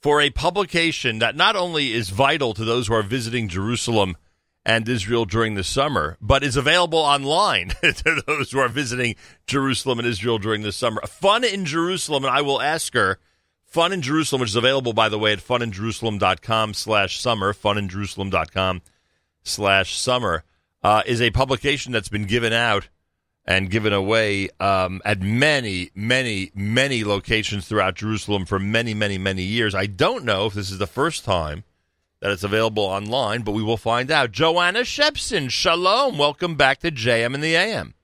[0.00, 4.16] for a publication that not only is vital to those who are visiting Jerusalem
[4.64, 9.98] and Israel during the summer, but is available online to those who are visiting Jerusalem
[9.98, 11.00] and Israel during the summer.
[11.06, 13.18] Fun in Jerusalem, and I will ask her
[13.70, 18.82] Fun in Jerusalem, which is available, by the way, at funinjerusalem.com slash summer, funinjerusalem.com
[19.44, 20.42] slash summer,
[20.82, 22.88] uh, is a publication that's been given out
[23.44, 29.44] and given away um, at many, many, many locations throughout Jerusalem for many, many, many
[29.44, 29.72] years.
[29.72, 31.62] I don't know if this is the first time
[32.18, 34.32] that it's available online, but we will find out.
[34.32, 36.18] Joanna Shepson, shalom.
[36.18, 37.94] Welcome back to JM in the AM.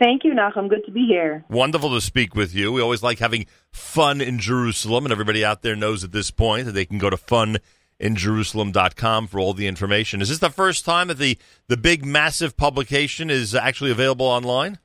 [0.00, 0.68] Thank you, Nachum.
[0.70, 1.44] Good to be here.
[1.50, 2.72] Wonderful to speak with you.
[2.72, 6.64] We always like having fun in Jerusalem, and everybody out there knows at this point
[6.64, 10.22] that they can go to funinjerusalem.com for all the information.
[10.22, 11.36] Is this the first time that the,
[11.68, 14.78] the big, massive publication is actually available online?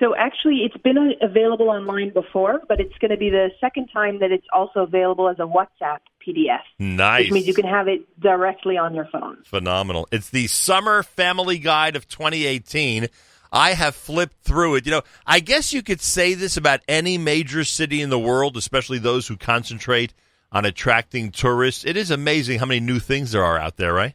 [0.00, 3.88] So actually, it's been uh, available online before, but it's going to be the second
[3.88, 6.60] time that it's also available as a WhatsApp PDF.
[6.78, 7.24] Nice.
[7.24, 9.42] Which means you can have it directly on your phone.
[9.44, 10.08] Phenomenal.
[10.10, 13.08] It's the Summer Family Guide of 2018.
[13.56, 14.86] I have flipped through it.
[14.86, 18.56] You know, I guess you could say this about any major city in the world,
[18.56, 20.12] especially those who concentrate
[20.52, 21.84] on attracting tourists.
[21.84, 24.14] It is amazing how many new things there are out there, right?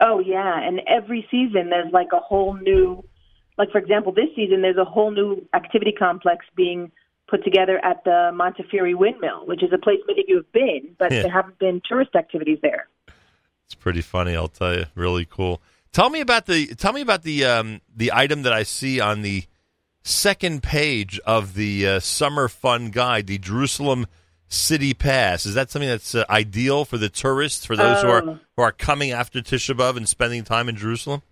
[0.00, 0.60] Oh, yeah.
[0.60, 3.04] And every season there's like a whole new
[3.60, 6.90] like for example, this season there's a whole new activity complex being
[7.28, 10.96] put together at the Montefiore Windmill, which is a place many of you have been,
[10.98, 11.22] but yeah.
[11.22, 12.88] there haven't been tourist activities there.
[13.66, 14.86] It's pretty funny, I'll tell you.
[14.94, 15.60] Really cool.
[15.92, 19.22] Tell me about the tell me about the um, the item that I see on
[19.22, 19.44] the
[20.02, 24.06] second page of the uh, summer fun guide, the Jerusalem
[24.48, 25.46] City Pass.
[25.46, 28.38] Is that something that's uh, ideal for the tourists, for those who are oh.
[28.56, 31.22] who are coming after Tisha B'av and spending time in Jerusalem?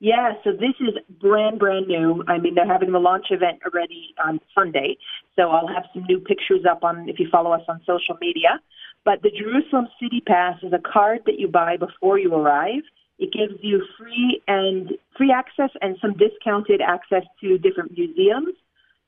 [0.00, 2.22] Yeah, so this is brand, brand new.
[2.28, 4.96] I mean, they're having the launch event already on Sunday.
[5.34, 8.60] So I'll have some new pictures up on if you follow us on social media.
[9.04, 12.82] But the Jerusalem City Pass is a card that you buy before you arrive.
[13.18, 18.54] It gives you free and free access and some discounted access to different museums.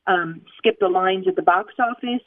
[0.06, 2.24] Um, skip the lines at the box office,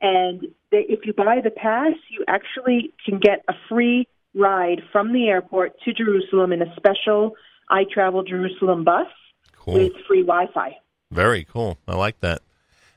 [0.00, 5.12] and they, if you buy the pass, you actually can get a free ride from
[5.12, 7.34] the airport to Jerusalem in a special
[7.68, 9.08] I travel Jerusalem bus
[9.52, 9.74] cool.
[9.74, 10.76] with free Wi-Fi.
[11.10, 11.78] Very cool.
[11.88, 12.42] I like that.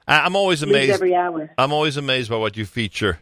[0.07, 1.51] I'm always amazed every hour.
[1.57, 3.19] I'm always amazed by what you feature.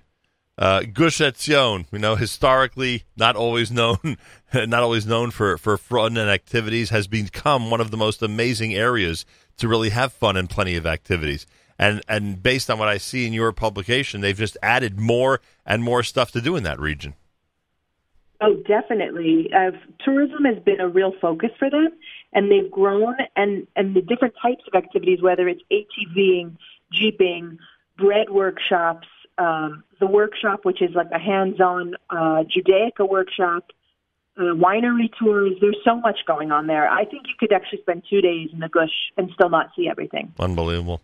[0.58, 4.17] Uh, Gush Etzion, you know, historically not always known,
[4.54, 9.26] not always known for for and activities, has become one of the most amazing areas
[9.58, 11.46] to really have fun and plenty of activities.
[11.78, 15.84] And and based on what I see in your publication, they've just added more and
[15.84, 17.13] more stuff to do in that region.
[18.41, 19.52] Oh, definitely.
[19.54, 19.72] Uh,
[20.04, 21.89] tourism has been a real focus for them,
[22.34, 23.15] and they've grown.
[23.36, 26.58] And and the different types of activities, whether it's ATVing,
[26.91, 27.60] jeeping,
[27.96, 33.65] bread workshops, um, the workshop, which is like a hands-on uh, Judaica workshop,
[34.38, 35.54] uh, winery tours.
[35.62, 36.89] There's so much going on there.
[36.89, 39.88] I think you could actually spend two days in the Gush and still not see
[39.89, 40.34] everything.
[40.39, 41.02] Unbelievable.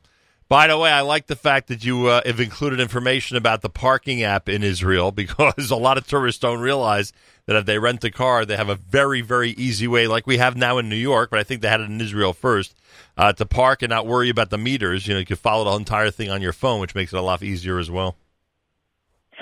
[0.49, 3.69] By the way, I like the fact that you uh, have included information about the
[3.69, 7.13] parking app in Israel because a lot of tourists don't realize
[7.45, 10.37] that if they rent a car, they have a very, very easy way, like we
[10.37, 12.75] have now in New York, but I think they had it in Israel first,
[13.17, 15.07] uh, to park and not worry about the meters.
[15.07, 17.21] You know, you can follow the entire thing on your phone, which makes it a
[17.21, 18.15] lot easier as well.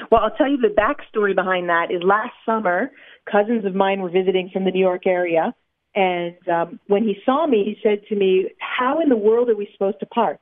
[0.09, 2.91] Well, I'll tell you the backstory behind that is last summer,
[3.29, 5.53] cousins of mine were visiting from the New York area.
[5.93, 9.55] And um, when he saw me, he said to me, How in the world are
[9.55, 10.39] we supposed to park?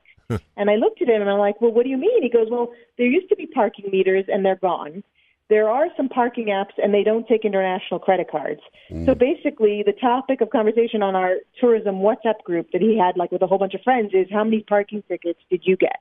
[0.56, 2.22] and I looked at him and I'm like, well, what do you mean?
[2.22, 5.02] He goes, well, there used to be parking meters and they're gone.
[5.48, 8.60] There are some parking apps and they don't take international credit cards.
[8.90, 9.06] Mm.
[9.06, 13.32] So basically, the topic of conversation on our tourism WhatsApp group that he had, like
[13.32, 15.98] with a whole bunch of friends, is how many parking tickets did you get?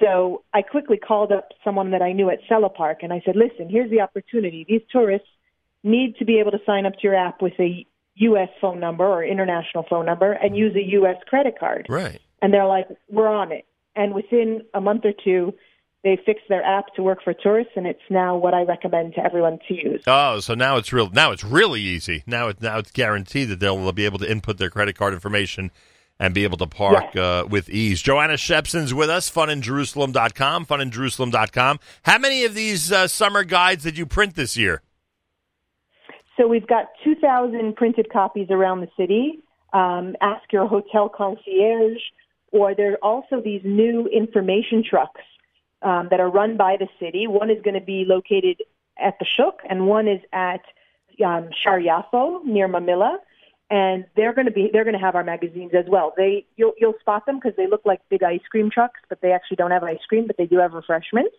[0.00, 3.68] So I quickly called up someone that I knew at Cellopark and I said, listen,
[3.70, 4.66] here's the opportunity.
[4.68, 5.28] These tourists
[5.82, 8.48] need to be able to sign up to your app with a U.S.
[8.60, 11.16] phone number or international phone number and use a U.S.
[11.28, 11.86] credit card.
[11.88, 13.66] Right and they're like, we're on it.
[13.94, 15.54] And within a month or two,
[16.04, 19.24] they fixed their app to work for tourists, and it's now what I recommend to
[19.24, 20.02] everyone to use.
[20.06, 21.10] Oh, so now it's real.
[21.10, 22.22] Now it's really easy.
[22.26, 25.72] Now it's now it's guaranteed that they'll be able to input their credit card information
[26.18, 27.16] and be able to park yes.
[27.16, 28.00] uh, with ease.
[28.00, 31.80] Joanna Shebson's with us, funinjerusalem.com, funinjerusalem.com.
[32.02, 34.82] How many of these uh, summer guides did you print this year?
[36.36, 39.40] So we've got 2,000 printed copies around the city.
[39.72, 41.98] Um, ask your hotel concierge
[42.52, 45.20] or there are also these new information trucks
[45.82, 47.26] um, that are run by the city.
[47.26, 48.62] One is going to be located
[48.98, 50.62] at the Shuk, and one is at
[51.24, 53.16] um, Shar Yafo near Mamilla,
[53.70, 56.12] and they're going to be they're going to have our magazines as well.
[56.16, 59.32] They you'll you'll spot them because they look like big ice cream trucks, but they
[59.32, 61.36] actually don't have ice cream, but they do have refreshments,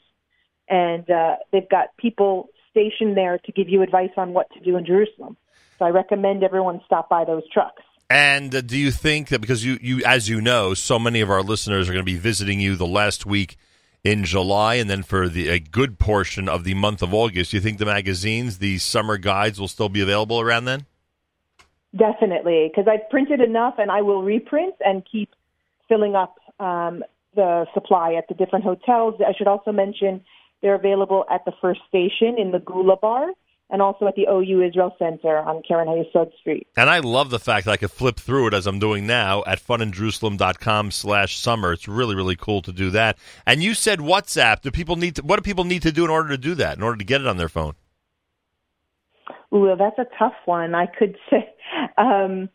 [0.67, 4.77] and uh, they've got people stationed there to give you advice on what to do
[4.77, 5.37] in Jerusalem.
[5.79, 7.83] So I recommend everyone stop by those trucks.
[8.09, 11.29] And uh, do you think that because you, you, as you know, so many of
[11.29, 13.57] our listeners are going to be visiting you the last week
[14.03, 17.57] in July, and then for the a good portion of the month of August, do
[17.57, 20.85] you think the magazines, the summer guides, will still be available around then?
[21.95, 25.29] Definitely, because I've printed enough, and I will reprint and keep
[25.87, 27.03] filling up um,
[27.35, 29.15] the supply at the different hotels.
[29.25, 30.23] I should also mention
[30.61, 33.29] They're available at the first station in the Gula Bar
[33.69, 36.67] and also at the OU Israel Center on Keren Hayesod Street.
[36.77, 39.43] And I love the fact that I could flip through it as I'm doing now
[39.45, 41.73] at funinjerusalem.com slash summer.
[41.73, 43.17] It's really, really cool to do that.
[43.45, 44.61] And you said WhatsApp.
[44.61, 46.77] Do people need to, what do people need to do in order to do that,
[46.77, 47.73] in order to get it on their phone?
[49.53, 50.75] Ooh, that's a tough one.
[50.75, 51.53] I could say
[51.97, 52.49] um,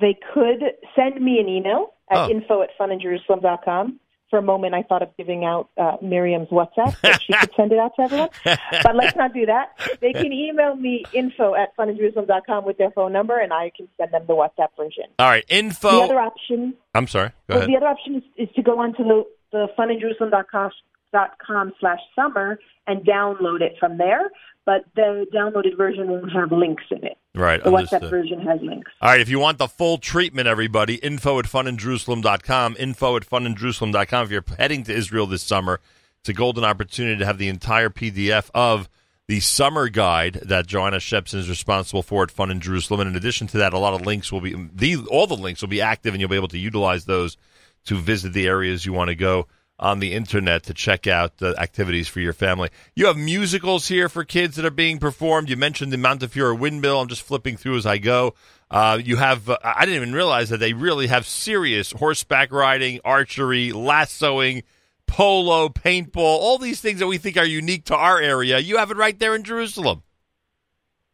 [0.00, 0.62] they could
[0.96, 2.30] send me an email at oh.
[2.30, 7.12] info at funinjerusalem.com for a moment, I thought of giving out uh, Miriam's WhatsApp so
[7.18, 8.28] she could send it out to everyone.
[8.82, 9.78] But let's not do that.
[10.00, 14.12] They can email me info at funinjerusalem.com with their phone number, and I can send
[14.12, 15.04] them the WhatsApp version.
[15.18, 15.90] All right, info.
[15.90, 16.74] The other option.
[16.94, 17.28] I'm sorry.
[17.28, 17.70] Go well, ahead.
[17.70, 20.70] The other option is, is to go onto the, the funinjerusalem.com
[21.12, 24.30] dot com slash summer and download it from there.
[24.64, 27.16] But the downloaded version won't have links in it.
[27.34, 27.62] Right.
[27.62, 28.02] The understood.
[28.02, 28.90] WhatsApp version has links.
[29.00, 29.20] All right.
[29.20, 34.24] If you want the full treatment, everybody, info at funinjerusalem.com, info at funinjerusalem.com.
[34.26, 35.80] If you're heading to Israel this summer,
[36.20, 38.90] it's a golden opportunity to have the entire PDF of
[39.26, 43.00] the summer guide that Joanna Shebson is responsible for at Fun in Jerusalem.
[43.00, 45.62] And in addition to that, a lot of links will be, the, all the links
[45.62, 47.38] will be active and you'll be able to utilize those
[47.84, 49.46] to visit the areas you want to go
[49.78, 52.68] on the internet to check out the activities for your family.
[52.94, 55.48] You have musicals here for kids that are being performed.
[55.48, 57.00] You mentioned the Montefiore Windmill.
[57.00, 58.34] I'm just flipping through as I go.
[58.70, 63.00] Uh, you have, uh, I didn't even realize that they really have serious horseback riding,
[63.04, 64.62] archery, lassoing,
[65.06, 68.58] polo, paintball, all these things that we think are unique to our area.
[68.58, 70.02] You have it right there in Jerusalem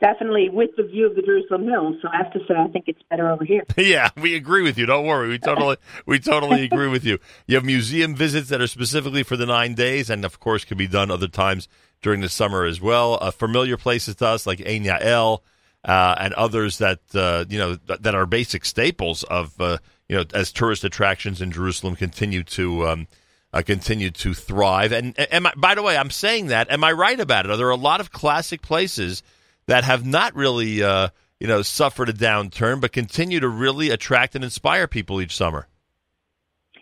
[0.05, 1.97] definitely with the view of the Jerusalem Hills.
[2.03, 3.65] So I have to say, I think it's better over here.
[3.79, 4.85] yeah, we agree with you.
[4.85, 7.19] Don't worry, we totally we totally agree with you.
[7.47, 10.77] You have museum visits that are specifically for the nine days, and of course, can
[10.77, 11.69] be done other times
[12.03, 13.19] during the summer as well.
[13.21, 15.41] Uh, familiar places to us like Ein Yael
[15.85, 19.79] uh, and others that uh, you know th- that are basic staples of uh,
[20.09, 22.87] you know as tourist attractions in Jerusalem continue to.
[22.89, 23.09] Um,
[23.53, 24.91] uh, continue to thrive.
[24.91, 26.73] And, and I, by the way, I'm saying that.
[26.73, 27.53] Am I right about it?
[27.53, 29.23] Are there a lot of classic places
[29.67, 31.09] that have not really, uh,
[31.41, 35.69] you know, suffered a downturn, but continue to really attract and inspire people each summer.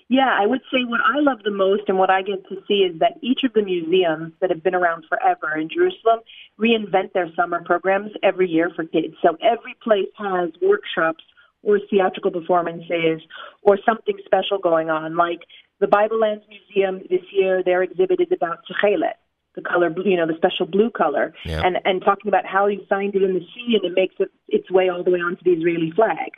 [0.09, 2.85] Yeah, I would say what I love the most and what I get to see
[2.85, 6.20] is that each of the museums that have been around forever in Jerusalem
[6.61, 9.14] reinvent their summer programs every year for kids.
[9.22, 11.24] So every place has workshops
[11.62, 13.22] or theatrical performances
[13.62, 15.16] or something special going on.
[15.16, 15.41] Like
[15.80, 19.16] the Bible Lands Museum this year, their exhibit is about Tchelet,
[19.55, 21.62] the color blue, you know, the special blue color, yeah.
[21.64, 24.30] and and talking about how you find it in the sea and it makes it
[24.48, 26.32] its way all the way onto the Israeli flag.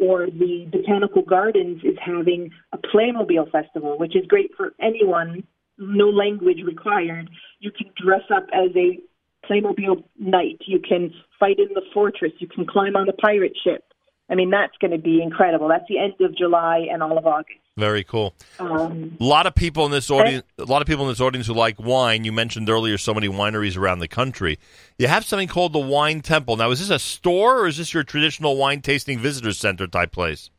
[0.00, 5.42] Or the Botanical Gardens is having a Playmobil festival, which is great for anyone,
[5.76, 7.28] no language required.
[7.58, 9.00] You can dress up as a
[9.48, 10.60] Playmobil knight.
[10.66, 12.32] You can fight in the fortress.
[12.38, 13.84] You can climb on a pirate ship.
[14.30, 15.68] I mean, that's going to be incredible.
[15.68, 17.60] That's the end of July and all of August.
[17.78, 18.34] Very cool.
[18.58, 21.46] Um, a lot of people in this audience, a lot of people in this audience
[21.46, 22.24] who like wine.
[22.24, 24.58] You mentioned earlier so many wineries around the country.
[24.98, 26.56] You have something called the Wine Temple.
[26.56, 30.10] Now, is this a store or is this your traditional wine tasting visitor center type
[30.10, 30.50] place?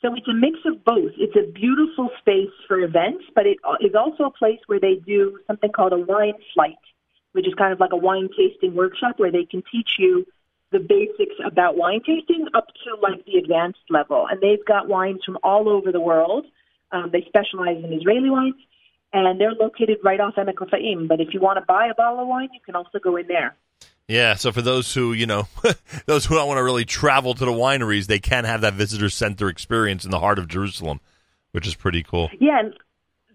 [0.00, 1.10] So it's a mix of both.
[1.18, 5.40] It's a beautiful space for events, but it is also a place where they do
[5.48, 6.78] something called a wine flight,
[7.32, 10.24] which is kind of like a wine tasting workshop where they can teach you
[10.72, 14.26] the basics about wine tasting up to like the advanced level.
[14.30, 16.46] And they've got wines from all over the world.
[16.92, 18.54] Um, they specialize in Israeli wines,
[19.12, 21.08] and they're located right off Emek Refaim.
[21.08, 23.26] But if you want to buy a bottle of wine, you can also go in
[23.26, 23.56] there.
[24.08, 25.46] Yeah, so for those who, you know,
[26.06, 29.08] those who don't want to really travel to the wineries, they can have that visitor
[29.08, 31.00] center experience in the heart of Jerusalem,
[31.52, 32.28] which is pretty cool.
[32.40, 32.74] Yeah, and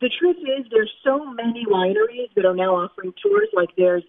[0.02, 3.48] the truth is there's so many wineries that are now offering tours.
[3.54, 4.04] Like there's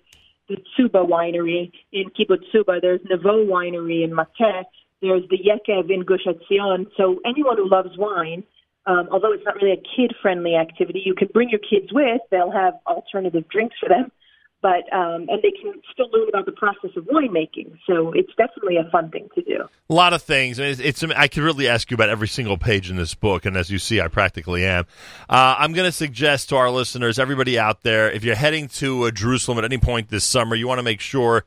[0.49, 2.81] the Tsuba winery in Kibbutz Tsuba.
[2.81, 4.65] There's Nevo winery in Mateh.
[5.03, 6.87] There's the Yekev in Gush Etzion.
[6.97, 8.45] So anyone who loves wine,
[8.87, 12.21] um, although it's not really a kid-friendly activity, you can bring your kids with.
[12.31, 14.11] They'll have alternative drinks for them
[14.63, 17.79] but um, and they can still learn about the process of winemaking.
[17.87, 19.65] So it's definitely a fun thing to do.
[19.91, 20.59] A lot of things.
[20.59, 23.57] It's, it's I could really ask you about every single page in this book, and
[23.57, 24.87] as you see, I practically am.
[25.29, 29.05] Uh, I'm going to suggest to our listeners, everybody out there, if you're heading to
[29.05, 31.45] uh, Jerusalem at any point this summer, you want to make sure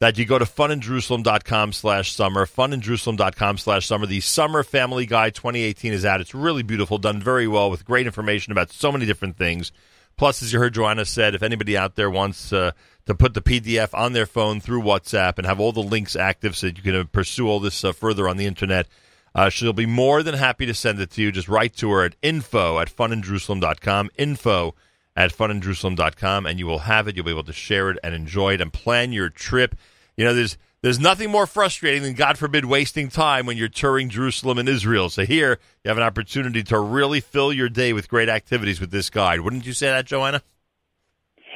[0.00, 4.06] that you go to funinjerusalem.com slash summer, funinjerusalem.com slash summer.
[4.06, 6.20] The Summer Family Guide 2018 is out.
[6.20, 9.72] It's really beautiful, done very well with great information about so many different things.
[10.18, 12.72] Plus, as you heard Joanna said, if anybody out there wants uh,
[13.06, 16.56] to put the PDF on their phone through WhatsApp and have all the links active
[16.56, 18.88] so that you can uh, pursue all this uh, further on the internet,
[19.36, 21.30] uh, she'll be more than happy to send it to you.
[21.30, 24.74] Just write to her at info at funinjerusalem.com, info
[25.14, 27.14] at funinjerusalem.com, and you will have it.
[27.14, 29.76] You'll be able to share it and enjoy it and plan your trip.
[30.16, 34.08] You know, there's there's nothing more frustrating than, God forbid, wasting time when you're touring
[34.08, 35.10] Jerusalem and Israel.
[35.10, 38.90] So here, you have an opportunity to really fill your day with great activities with
[38.90, 39.40] this guide.
[39.40, 40.42] Wouldn't you say that, Joanna?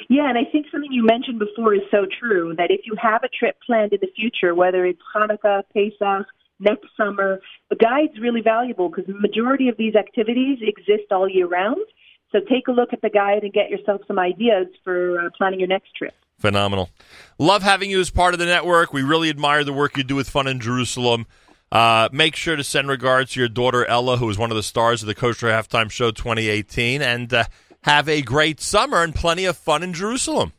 [0.08, 3.22] Yeah, and I think something you mentioned before is so true that if you have
[3.22, 6.26] a trip planned in the future, whether it's Hanukkah, Pesach,
[6.58, 11.46] next summer, the guide's really valuable because the majority of these activities exist all year
[11.46, 11.84] round.
[12.32, 15.60] So take a look at the guide and get yourself some ideas for uh, planning
[15.60, 16.14] your next trip.
[16.42, 16.90] Phenomenal.
[17.38, 18.92] Love having you as part of the network.
[18.92, 21.26] We really admire the work you do with Fun in Jerusalem.
[21.70, 24.62] Uh, make sure to send regards to your daughter Ella, who is one of the
[24.64, 27.44] stars of the Kosher Halftime Show 2018, and uh,
[27.84, 30.52] have a great summer and plenty of fun in Jerusalem.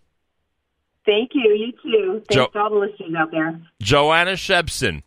[1.05, 1.53] Thank you.
[1.53, 2.13] You too.
[2.29, 3.61] Thanks jo- to all the listeners out there.
[3.81, 5.03] Joanna Shebson.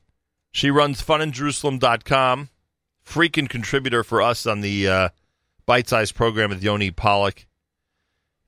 [0.53, 2.51] She runs funinjerusalem.com.
[3.03, 5.09] Freaking contributor for us on the uh,
[5.64, 7.45] bite sized program with Yoni Pollock.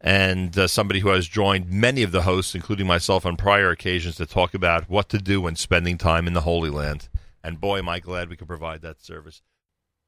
[0.01, 4.17] And uh, somebody who has joined many of the hosts, including myself, on prior occasions
[4.17, 7.09] to talk about what to do when spending time in the Holy Land.
[7.43, 9.43] And boy, am I glad we could provide that service.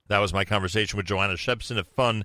[0.08, 2.24] That was my conversation with Joanna Shebson of Fun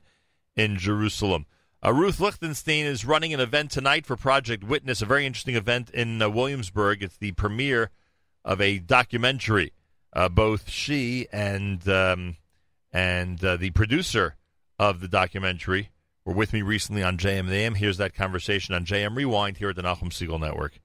[0.56, 1.46] in Jerusalem.
[1.84, 5.92] Uh, Ruth Lichtenstein is running an event tonight for Project Witness, a very interesting event
[5.92, 7.04] in uh, Williamsburg.
[7.04, 7.92] It's the premiere
[8.44, 9.74] of a documentary.
[10.14, 12.38] Uh, both she and um,
[12.94, 14.36] and uh, the producer
[14.80, 15.90] of the documentary
[16.26, 17.76] were with me recently on JM AM.
[17.76, 20.80] Here's that conversation on JM Rewind here at the Nachum Segal Network.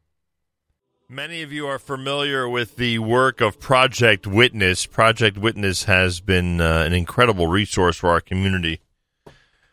[1.09, 4.86] Many of you are familiar with the work of Project Witness.
[4.86, 8.80] Project Witness has been uh, an incredible resource for our community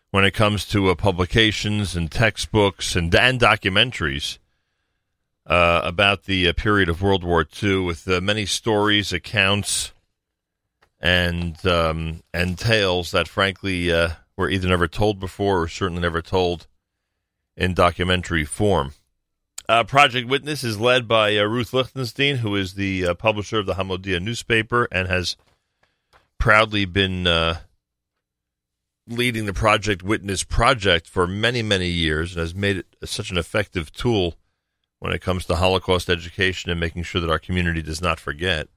[0.10, 4.40] when it comes to uh, publications and textbooks and, and documentaries
[5.46, 9.94] uh, about the uh, period of World War II, with uh, many stories, accounts,
[11.00, 16.22] and um, and tales that, frankly, uh, were either never told before or certainly never
[16.22, 16.68] told
[17.58, 18.94] in documentary form.
[19.68, 23.66] Uh, Project Witness is led by uh, Ruth Lichtenstein, who is the uh, publisher of
[23.66, 25.36] the Hamodia newspaper and has
[26.38, 27.58] proudly been uh,
[29.08, 33.38] leading the Project Witness project for many, many years and has made it such an
[33.38, 34.36] effective tool
[35.00, 38.68] when it comes to Holocaust education and making sure that our community does not forget.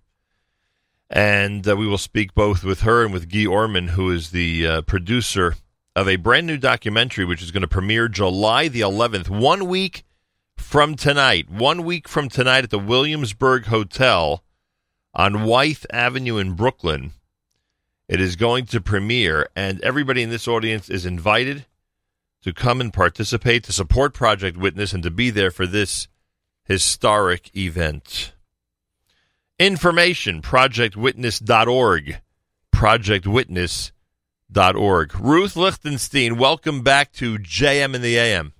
[1.10, 4.66] And uh, we will speak both with her and with Guy Orman, who is the
[4.66, 5.56] uh, producer
[5.96, 10.04] of a brand new documentary which is going to premiere July the 11th, one week
[10.56, 14.44] from tonight, one week from tonight at the Williamsburg Hotel
[15.12, 17.12] on Wythe Avenue in Brooklyn.
[18.08, 21.66] It is going to premiere, and everybody in this audience is invited
[22.42, 26.08] to come and participate, to support Project Witness, and to be there for this
[26.64, 28.32] historic event.
[29.60, 32.20] Information projectwitness.org.
[32.74, 35.20] Projectwitness.org.
[35.20, 38.54] Ruth Lichtenstein, welcome back to JM in the AM.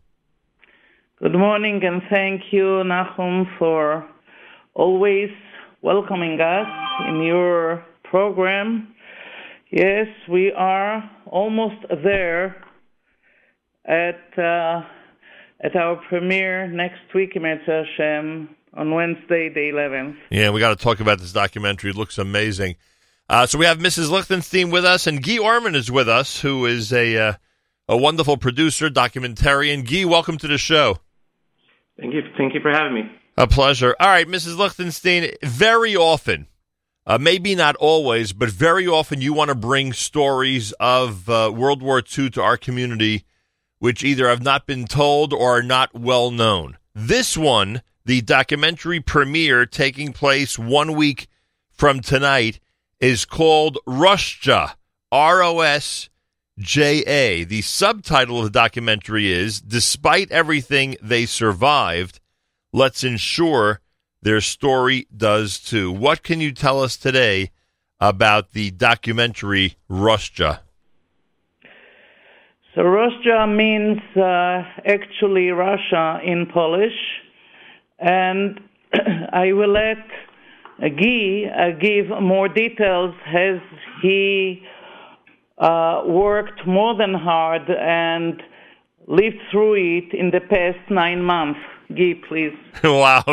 [1.19, 4.07] Good morning, and thank you, Nachum, for
[4.75, 5.31] always
[5.81, 6.69] welcoming us
[7.09, 8.95] in your program.
[9.71, 12.63] Yes, we are almost there
[13.87, 14.83] at uh,
[15.63, 20.17] at our premiere next week, Hashem, on Wednesday, the 11th.
[20.31, 21.91] Yeah, we got to talk about this documentary.
[21.91, 22.77] It looks amazing.
[23.29, 24.11] Uh, so we have Mrs.
[24.11, 27.33] Lichtenstein with us, and Guy Orman is with us, who is a uh,
[27.89, 29.89] a wonderful producer, documentarian.
[29.89, 30.99] Guy, welcome to the show.
[31.99, 32.23] Thank you.
[32.37, 33.03] Thank you for having me.
[33.37, 33.95] A pleasure.
[34.01, 34.57] All right, Mrs.
[34.57, 36.47] Lichtenstein, very often,
[37.07, 41.83] uh, maybe not always, but very often you want to bring stories of uh, World
[41.83, 43.25] War II to our community
[43.81, 46.77] which either have not been told or are not well known.
[46.95, 51.29] This one, the documentary premiere taking place one week
[51.71, 52.59] from tonight,
[52.99, 54.75] is called Rosja,
[55.13, 56.09] R O S
[56.59, 57.45] J.A.
[57.45, 62.19] The subtitle of the documentary is Despite Everything They Survived,
[62.73, 63.81] Let's Ensure
[64.21, 65.93] Their Story Does Too.
[65.93, 67.53] What can you tell us today
[68.01, 70.63] about the documentary Rosja?
[72.75, 77.20] So Rosja means uh, actually Russia in Polish,
[78.01, 78.61] and
[79.33, 79.99] I will let
[80.81, 83.61] Guy uh, give more details as
[84.03, 84.63] he
[85.59, 88.43] uh, worked more than hard and
[89.07, 91.61] lived through it in the past nine months.
[91.91, 92.57] Guy, please.
[92.85, 93.25] wow,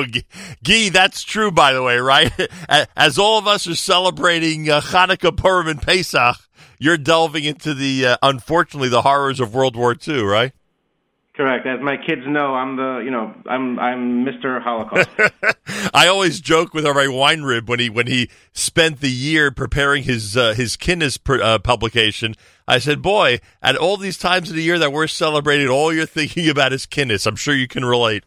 [0.63, 2.31] Guy, that's true, by the way, right?
[2.97, 6.37] As all of us are celebrating uh, Hanukkah, Purim, and Pesach,
[6.79, 10.53] you're delving into the, uh, unfortunately, the horrors of World War II, right?
[11.37, 11.67] Correct.
[11.67, 14.59] As my kids know, I'm the you know I'm I'm Mr.
[14.59, 15.07] Holocaust.
[15.93, 20.35] I always joke with Rabbi Weinreb when he when he spent the year preparing his
[20.35, 22.33] uh, his Kinnis uh, publication.
[22.67, 26.07] I said, "Boy, at all these times of the year that we're celebrating, all you're
[26.07, 27.27] thinking about is Kinnis.
[27.27, 28.23] I'm sure you can relate."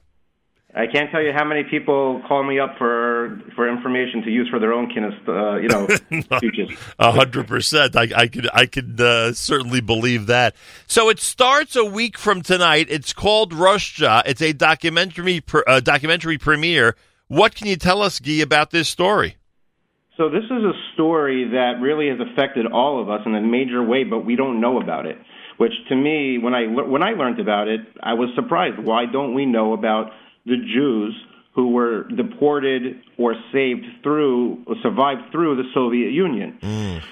[0.74, 4.48] I can't tell you how many people call me up for for information to use
[4.48, 5.88] for their own kinest, uh, you know,
[6.36, 6.70] speeches.
[6.98, 7.96] A hundred percent.
[7.96, 10.54] I, I could I could uh, certainly believe that.
[10.86, 12.86] So it starts a week from tonight.
[12.88, 14.22] It's called Russia.
[14.24, 16.94] It's a documentary uh, documentary premiere.
[17.26, 19.36] What can you tell us, Guy, about this story?
[20.16, 23.82] So this is a story that really has affected all of us in a major
[23.82, 25.16] way, but we don't know about it.
[25.56, 28.78] Which to me, when I when I learned about it, I was surprised.
[28.78, 30.12] Why don't we know about
[30.46, 31.14] the Jews
[31.54, 36.58] who were deported or saved through or survived through the Soviet Union.
[36.62, 37.02] Mm.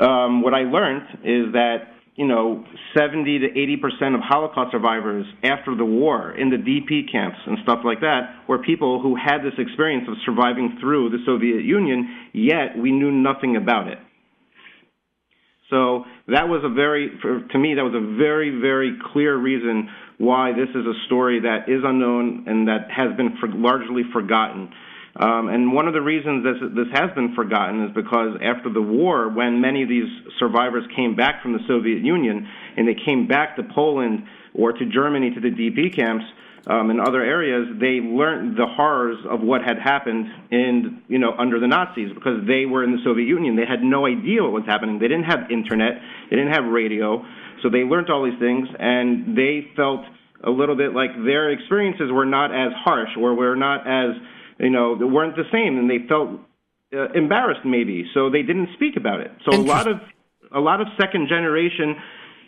[0.00, 2.64] Um, what I learned is that you know
[2.96, 7.58] 70 to 80 percent of Holocaust survivors after the war in the DP camps and
[7.62, 12.28] stuff like that were people who had this experience of surviving through the Soviet Union,
[12.32, 13.98] yet we knew nothing about it.
[15.70, 17.10] So that was a very,
[17.52, 21.68] to me, that was a very, very clear reason why this is a story that
[21.68, 24.70] is unknown and that has been largely forgotten.
[25.16, 28.82] Um, and one of the reasons this, this has been forgotten is because after the
[28.82, 30.06] war, when many of these
[30.38, 32.46] survivors came back from the Soviet Union
[32.76, 36.24] and they came back to Poland or to Germany to the DP camps,
[36.66, 41.32] um, in other areas, they learned the horrors of what had happened in, you know,
[41.38, 43.56] under the Nazis because they were in the Soviet Union.
[43.56, 44.98] They had no idea what was happening.
[44.98, 46.00] They didn't have internet.
[46.28, 47.24] They didn't have radio.
[47.62, 50.00] So they learned all these things, and they felt
[50.44, 54.16] a little bit like their experiences were not as harsh or were not as
[54.58, 56.40] you know they weren't the same, and they felt
[56.92, 59.30] uh, embarrassed maybe, so they didn't speak about it.
[59.44, 59.96] So a lot of
[60.54, 61.96] a lot of second generation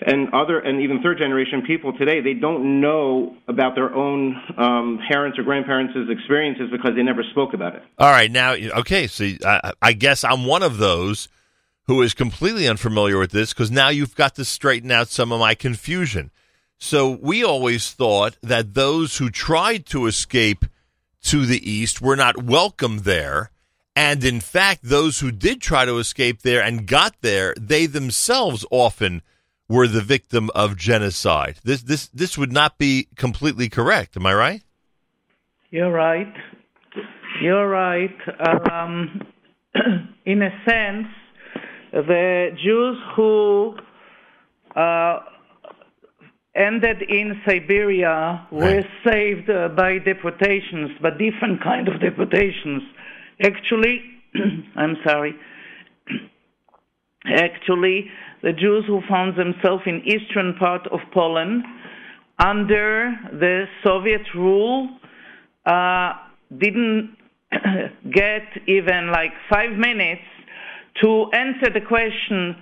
[0.07, 5.01] and other and even third generation people today they don't know about their own um,
[5.11, 7.83] parents or grandparents' experiences because they never spoke about it.
[7.99, 11.29] All right, now okay, so I, I guess I'm one of those
[11.85, 15.41] who is completely unfamiliar with this because now you've got to straighten out some of
[15.41, 16.31] my confusion.
[16.79, 20.65] So we always thought that those who tried to escape
[21.25, 23.51] to the east were not welcome there.
[23.95, 28.65] And in fact, those who did try to escape there and got there, they themselves
[28.71, 29.23] often
[29.73, 31.59] were the victim of genocide.
[31.65, 34.17] This this this would not be completely correct.
[34.17, 34.63] Am I right?
[35.71, 36.35] You're right.
[37.41, 38.19] You're right.
[38.71, 39.23] Um,
[40.27, 41.07] in a sense,
[41.93, 43.75] the Jews who
[44.77, 45.21] uh,
[46.55, 52.83] ended in Siberia were saved uh, by deportations, but different kind of deportations.
[53.43, 54.03] Actually,
[54.77, 55.35] I'm sorry.
[57.27, 58.11] Actually,
[58.43, 61.65] the Jews who found themselves in eastern part of Poland
[62.39, 64.89] under the Soviet rule
[65.67, 66.13] uh,
[66.59, 67.17] didn't
[68.13, 70.23] get even like five minutes
[71.03, 72.57] to answer the question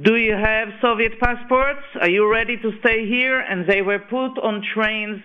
[0.00, 1.84] do you have Soviet passports?
[2.00, 3.40] Are you ready to stay here?
[3.40, 5.20] And they were put on trains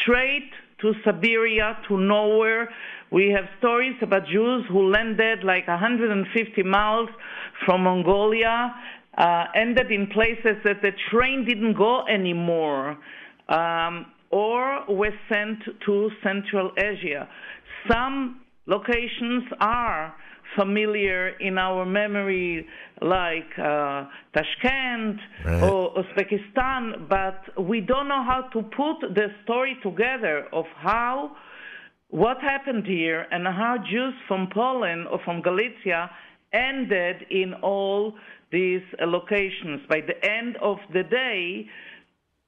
[0.00, 0.48] straight
[0.80, 2.68] to Siberia, to nowhere.
[3.10, 7.08] We have stories about Jews who landed like 150 miles
[7.64, 8.72] from Mongolia,
[9.16, 12.98] uh, ended in places that the train didn't go anymore,
[13.48, 17.28] um, or were sent to Central Asia.
[17.90, 20.14] Some locations are
[20.54, 22.66] familiar in our memory,
[23.00, 24.04] like uh,
[24.34, 25.62] Tashkent right.
[25.62, 31.36] or Uzbekistan, but we don't know how to put the story together of how
[32.08, 36.10] what happened here and how Jews from Poland or from Galicia
[36.52, 38.14] ended in all
[38.50, 39.86] these locations.
[39.88, 41.68] By the end of the day,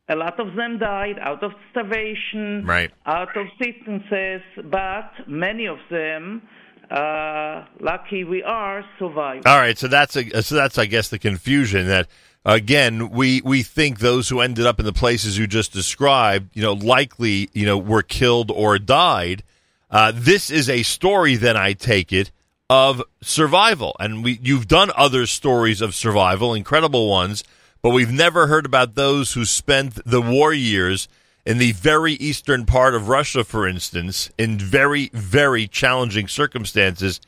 [0.09, 2.91] a lot of them died out of starvation, right.
[3.07, 6.43] out of sicknesses, but many of them
[6.91, 9.47] uh, lucky we are, survived.
[9.47, 12.09] All right, so that's a, so that's I guess the confusion that
[12.45, 16.63] again we we think those who ended up in the places you just described, you
[16.63, 19.43] know, likely you know were killed or died.
[19.91, 22.31] Uh, this is a story, then I take it,
[22.71, 27.45] of survival, and we you've done other stories of survival, incredible ones,
[27.83, 31.09] but we've never heard about those who spent the war years
[31.47, 37.21] in the very eastern part of Russia, for instance, in very, very challenging circumstances,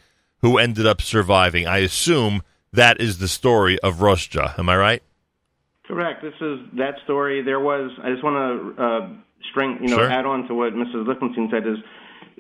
[0.43, 1.67] who ended up surviving.
[1.67, 4.55] I assume that is the story of Russia.
[4.59, 5.03] Am I right?
[5.87, 6.23] Correct.
[6.23, 7.43] This is that story.
[7.43, 7.91] There was.
[8.03, 9.09] I just want to uh,
[9.51, 10.11] string, you know, sure.
[10.11, 11.07] add on to what Mrs.
[11.07, 11.67] Lichtenstein said.
[11.67, 11.79] Is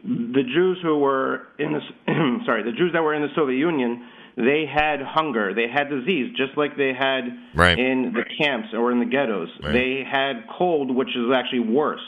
[0.04, 1.80] the Jews who were in the
[2.46, 6.32] sorry, the Jews that were in the Soviet Union they had hunger, they had disease,
[6.36, 7.24] just like they had
[7.54, 7.78] right.
[7.78, 9.48] in the camps or in the ghettos.
[9.62, 9.72] Right.
[9.72, 12.00] They had cold, which is actually worse.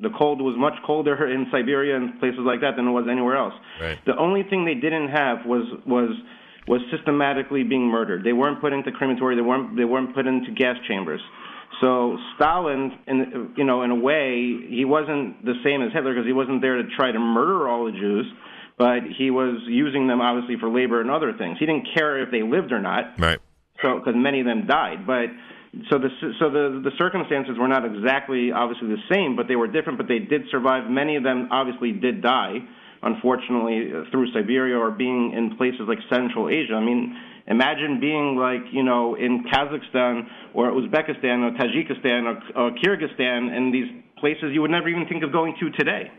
[0.00, 3.36] The cold was much colder in Siberia and places like that than it was anywhere
[3.36, 3.54] else.
[3.80, 3.98] Right.
[4.06, 6.10] The only thing they didn't have was was
[6.66, 8.24] was systematically being murdered.
[8.24, 9.34] They weren't put into crematory.
[9.34, 11.20] They weren't they weren't put into gas chambers.
[11.80, 16.26] So Stalin, in you know, in a way, he wasn't the same as Hitler because
[16.26, 18.26] he wasn't there to try to murder all the Jews,
[18.76, 21.58] but he was using them obviously for labor and other things.
[21.58, 23.18] He didn't care if they lived or not.
[23.18, 23.38] Right.
[23.82, 25.30] So because many of them died, but
[25.90, 26.08] so the
[26.40, 29.98] so the the circumstances were not exactly obviously the same, but they were different.
[29.98, 30.90] But they did survive.
[30.90, 32.58] Many of them obviously did die,
[33.02, 36.74] unfortunately, through Siberia or being in places like Central Asia.
[36.74, 37.14] I mean,
[37.48, 43.74] imagine being like you know in Kazakhstan or Uzbekistan or Tajikistan or, or Kyrgyzstan and
[43.74, 43.88] these
[44.18, 46.10] places you would never even think of going to today.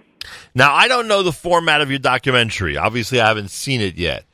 [0.54, 2.76] Now, I don't know the format of your documentary.
[2.76, 4.26] Obviously, I haven't seen it yet.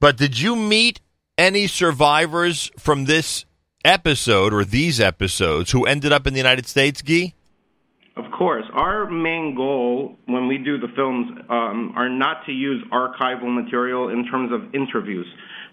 [0.00, 1.00] But did you meet
[1.36, 3.44] any survivors from this
[3.84, 7.34] episode or these episodes who ended up in the United States, Guy?
[8.16, 8.64] Of course.
[8.72, 14.08] Our main goal when we do the films um, are not to use archival material
[14.08, 15.26] in terms of interviews.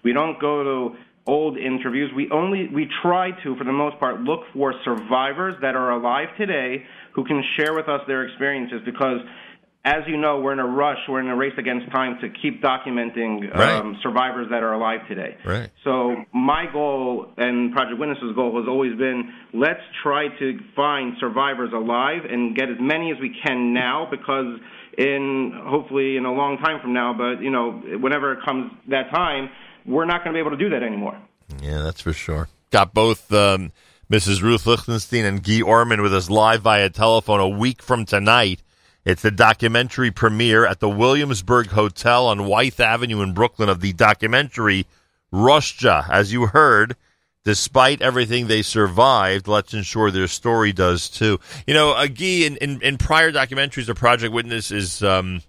[0.06, 0.96] We don't go to
[1.26, 2.12] old interviews.
[2.14, 6.28] We only we try to, for the most part, look for survivors that are alive
[6.38, 9.18] today who can share with us their experiences because
[9.84, 10.98] as you know, we're in a rush.
[11.08, 13.96] We're in a race against time to keep documenting um, Right.
[14.02, 15.36] survivors that are alive today.
[15.44, 15.70] Right.
[15.82, 21.70] So my goal and Project Witness's goal has always been let's try to find survivors
[21.72, 24.60] alive and get as many as we can now because
[24.98, 29.10] in hopefully in a long time from now, but you know whenever it comes that
[29.10, 29.50] time,
[29.86, 31.16] we're not going to be able to do that anymore.
[31.62, 32.48] Yeah, that's for sure.
[32.70, 33.72] Got both um,
[34.10, 34.42] Mrs.
[34.42, 38.62] Ruth Lichtenstein and Guy Orman with us live via telephone a week from tonight.
[39.04, 43.92] It's the documentary premiere at the Williamsburg Hotel on Wythe Avenue in Brooklyn of the
[43.92, 44.86] documentary
[45.30, 46.04] Russia.
[46.10, 46.96] As you heard,
[47.44, 51.38] despite everything they survived, let's ensure their story does too.
[51.68, 55.40] You know, uh, Guy, in, in, in prior documentaries, the Project Witness is um,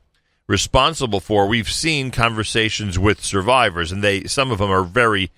[0.48, 1.48] responsible for.
[1.48, 5.32] We've seen conversations with survivors, and they some of them are very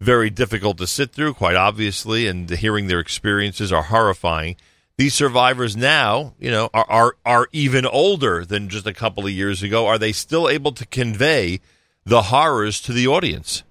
[0.00, 4.56] very difficult to sit through, quite obviously, and hearing their experiences are horrifying.
[4.96, 9.32] These survivors now, you know, are, are are even older than just a couple of
[9.32, 9.86] years ago.
[9.86, 11.60] Are they still able to convey
[12.04, 13.62] the horrors to the audience?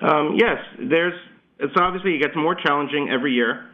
[0.00, 1.14] Um, yes, there's.
[1.60, 3.70] It's obviously it gets more challenging every year.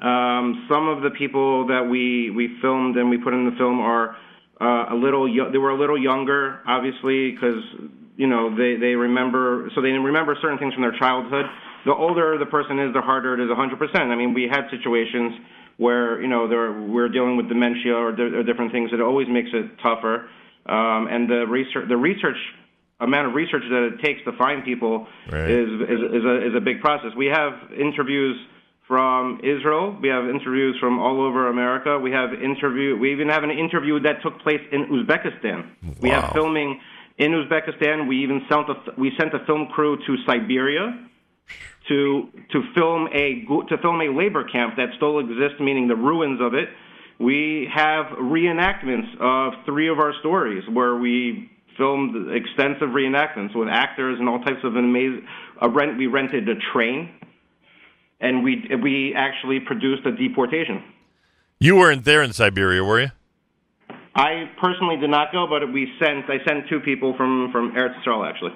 [0.00, 3.80] Um, some of the people that we we filmed and we put in the film
[3.80, 4.14] are
[4.60, 5.26] uh, a little.
[5.50, 7.62] They were a little younger, obviously, because
[8.16, 9.70] you know they they remember.
[9.74, 11.46] So they remember certain things from their childhood.
[11.86, 13.50] The older the person is, the harder it is.
[13.50, 13.94] 100%.
[13.96, 15.34] I mean, we had situations
[15.76, 18.90] where you know there, we're dealing with dementia or, di- or different things.
[18.92, 20.28] It always makes it tougher.
[20.66, 22.38] Um, and the research the research
[23.00, 25.50] amount of research that it takes to find people Right.
[25.50, 27.10] is, is is a is a big process.
[27.16, 28.36] We have interviews
[28.86, 29.96] from Israel.
[30.00, 31.98] We have interviews from all over America.
[31.98, 32.96] We have interview.
[32.96, 36.00] We even have an interview that took place in Uzbekistan.
[36.00, 36.80] We have filming
[37.18, 38.08] in Uzbekistan.
[38.08, 41.08] We even sent a we sent a film crew to Siberia
[41.88, 46.40] to to film a to film a labor camp that still exists, meaning the ruins
[46.40, 46.68] of it.
[47.18, 54.18] We have reenactments of three of our stories where we filmed extensive reenactments with actors
[54.18, 55.26] and all types of amazing.
[55.60, 57.10] A uh, rent we rented a train,
[58.20, 60.82] and we we actually produced a deportation.
[61.60, 63.10] You weren't there in Siberia, were you?
[64.14, 68.00] I personally did not go, but we sent I sent two people from from Eretz
[68.02, 68.52] Yisrael actually.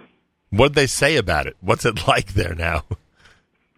[0.51, 1.57] What did they say about it?
[1.61, 2.85] What's it like there now?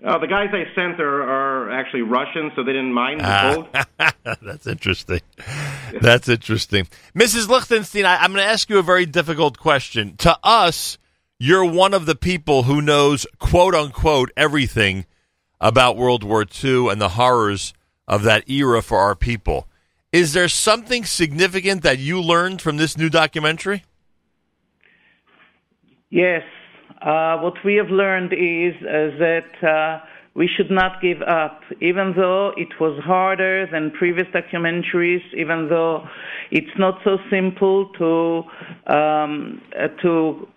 [0.02, 3.52] Uh, the guys I sent are, are actually Russian, so they didn't mind the Ah.
[3.54, 4.36] cold.
[4.40, 5.20] That's interesting.
[6.00, 6.86] That's interesting.
[7.14, 7.48] Mrs.
[7.48, 10.16] Lichtenstein, I, I'm going to ask you a very difficult question.
[10.18, 10.96] To us,
[11.38, 15.04] you're one of the people who knows, quote unquote, everything
[15.60, 17.74] about World War II and the horrors
[18.08, 19.66] of that era for our people.
[20.12, 23.84] Is there something significant that you learned from this new documentary?
[26.10, 26.42] Yes.
[27.00, 30.04] Uh, what we have learned is uh, that uh,
[30.34, 36.06] we should not give up, even though it was harder than previous documentaries, even though
[36.50, 38.42] it's not so simple to
[38.92, 40.48] um, uh, to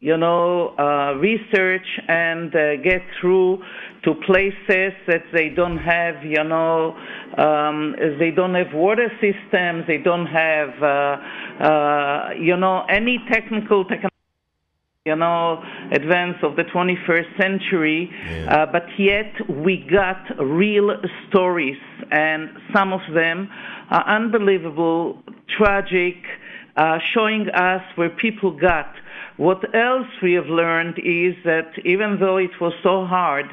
[0.00, 3.62] you know uh, research and uh, get through
[4.04, 6.96] to places that they don't have you know
[7.36, 13.84] um, they don't have water systems, they don't have uh, uh, you know any technical
[13.84, 14.08] technology
[15.08, 18.10] you know, advance of the 21st century,
[18.46, 20.90] uh, but yet we got real
[21.28, 21.78] stories,
[22.10, 23.48] and some of them
[23.90, 25.22] are unbelievable,
[25.56, 26.16] tragic,
[26.76, 28.92] uh, showing us where people got.
[29.38, 33.46] What else we have learned is that even though it was so hard,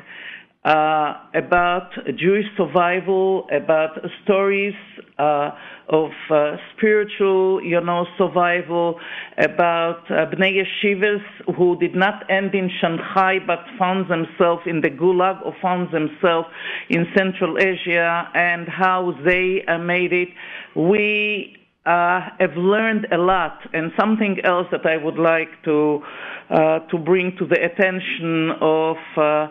[0.66, 3.92] uh, about Jewish survival, about
[4.24, 4.74] stories
[5.20, 5.52] uh,
[5.90, 9.00] of uh, spiritual, you know, survival,
[9.38, 11.22] about uh, Bnei Yeshivas
[11.56, 16.48] who did not end in Shanghai but found themselves in the Gulag or found themselves
[16.90, 20.30] in Central Asia and how they uh, made it.
[20.76, 26.02] We have learned a lot, and something else that I would like to
[26.50, 29.48] uh, to bring to the attention of uh,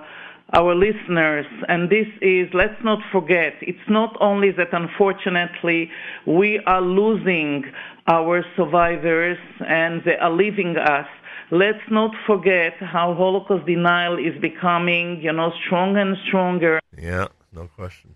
[0.53, 5.91] our listeners, and this is let's not forget, it's not only that unfortunately
[6.26, 7.64] we are losing
[8.07, 11.07] our survivors and they are leaving us.
[11.51, 16.80] Let's not forget how Holocaust denial is becoming, you know, stronger and stronger.
[16.97, 18.14] Yeah, no question.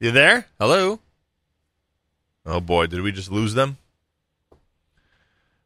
[0.00, 0.46] You there?
[0.58, 1.00] Hello?
[2.46, 3.76] Oh boy, did we just lose them?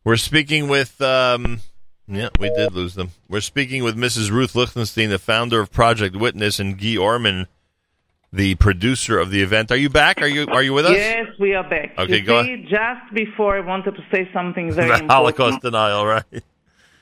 [0.05, 1.61] We're speaking with um,
[2.07, 3.11] yeah, we did lose them.
[3.29, 4.31] We're speaking with Mrs.
[4.31, 7.47] Ruth Lichtenstein, the founder of Project Witness, and Guy Orman,
[8.33, 9.71] the producer of the event.
[9.71, 10.21] Are you back?
[10.21, 10.93] Are you are you with us?
[10.97, 11.95] Yes, we are back.
[11.99, 15.11] Okay, you go see, Just before I wanted to say something very The important.
[15.13, 16.25] Holocaust denial, right?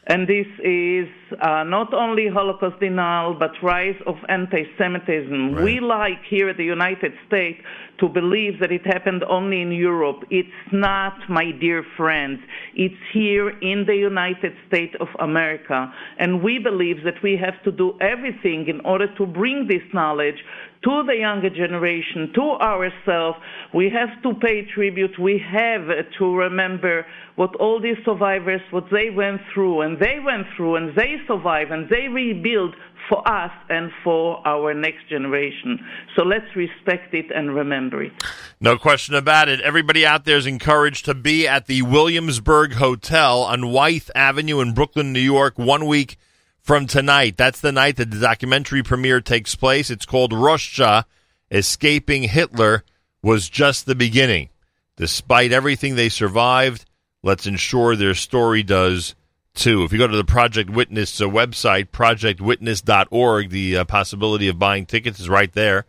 [0.09, 1.07] And this is
[1.41, 5.55] uh, not only Holocaust denial, but rise of anti-Semitism.
[5.55, 5.65] Right.
[5.65, 7.61] We like here at the United States
[8.01, 10.25] to believe that it happened only in Europe.
[10.29, 12.41] It's not, my dear friends.
[12.75, 15.93] It's here in the United States of America.
[16.19, 20.43] And we believe that we have to do everything in order to bring this knowledge
[20.85, 23.39] to the younger generation, to ourselves.
[23.73, 25.19] We have to pay tribute.
[25.19, 27.07] We have to remember
[27.37, 31.71] what all these survivors, what they went through, and they went through, and they survived,
[31.71, 32.75] and they rebuild
[33.09, 35.79] for us and for our next generation.
[36.17, 38.13] So let's respect it and remember it.
[38.61, 39.61] No question about it.
[39.61, 44.73] Everybody out there is encouraged to be at the Williamsburg Hotel on Wythe Avenue in
[44.73, 46.17] Brooklyn, New York, one week
[46.63, 47.37] from tonight.
[47.37, 49.91] That's the night that the documentary premiere takes place.
[49.91, 51.07] It's called Russia
[51.51, 52.83] Escaping Hitler
[53.23, 54.49] was just the beginning.
[54.97, 56.87] Despite everything they survived,
[57.23, 59.15] let's ensure their story does
[59.55, 59.85] too.
[59.85, 64.87] If you go to the Project Witness uh, website, projectwitness.org, the uh, possibility of buying
[64.87, 65.85] tickets is right there,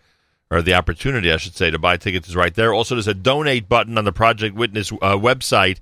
[0.52, 2.74] or the opportunity, I should say, to buy tickets is right there.
[2.74, 5.80] Also, there's a donate button on the Project Witness uh, website.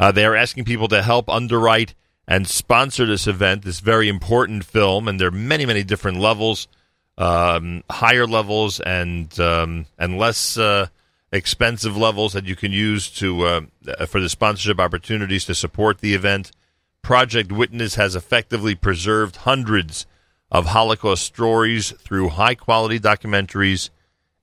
[0.00, 1.94] Uh, they are asking people to help underwrite
[2.28, 6.68] and sponsor this event, this very important film, and there are many, many different levels,
[7.16, 10.88] um, higher levels and um, and less uh,
[11.32, 13.60] expensive levels that you can use to uh,
[14.06, 16.52] for the sponsorship opportunities to support the event.
[17.00, 20.04] Project Witness has effectively preserved hundreds
[20.50, 23.88] of Holocaust stories through high quality documentaries,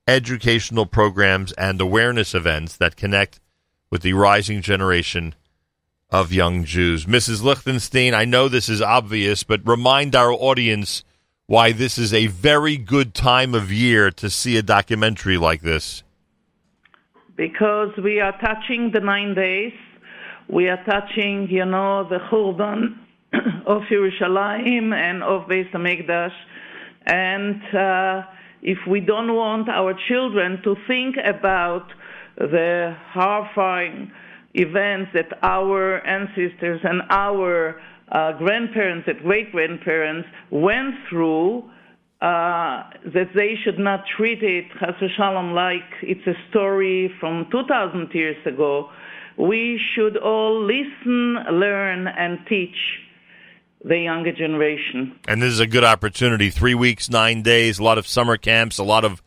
[0.08, 3.40] educational programs, and awareness events that connect
[3.92, 5.36] with the rising generation
[6.10, 7.06] of young Jews.
[7.06, 7.44] Mrs.
[7.44, 11.04] Lichtenstein, I know this is obvious, but remind our audience
[11.48, 16.04] why this is a very good time of year to see a documentary like this.
[17.36, 19.74] because we are touching the nine days.
[20.48, 22.98] We are touching, you know, the Churban
[23.66, 26.34] of Yerushalayim and of Beis Hamikdash.
[27.06, 28.24] And uh,
[28.62, 31.92] if we don't want our children to think about
[32.38, 34.12] the horrifying
[34.56, 37.80] events that our ancestors and our
[38.12, 41.64] uh, grandparents and great grandparents went through,
[42.22, 42.84] uh,
[43.14, 48.38] that they should not treat it, chas v'shalom, like it's a story from 2,000 years
[48.46, 48.90] ago.
[49.38, 52.78] We should all listen, learn, and teach
[53.84, 55.20] the younger generation.
[55.28, 56.50] And this is a good opportunity.
[56.50, 59.22] Three weeks, nine days, a lot of summer camps, a lot of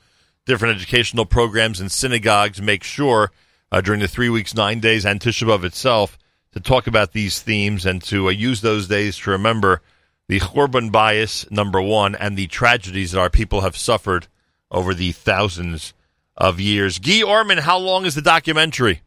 [0.46, 3.30] different educational programs and synagogues make sure
[3.70, 6.18] uh, during the three weeks, nine days, and Tisha B'Av itself
[6.52, 9.82] to talk about these themes and to uh, use those days to remember
[10.28, 14.26] the Churban Bayis, number one, and the tragedies that our people have suffered
[14.70, 15.94] over the thousands
[16.36, 16.98] of years.
[16.98, 19.02] Guy Orman, how long is the documentary?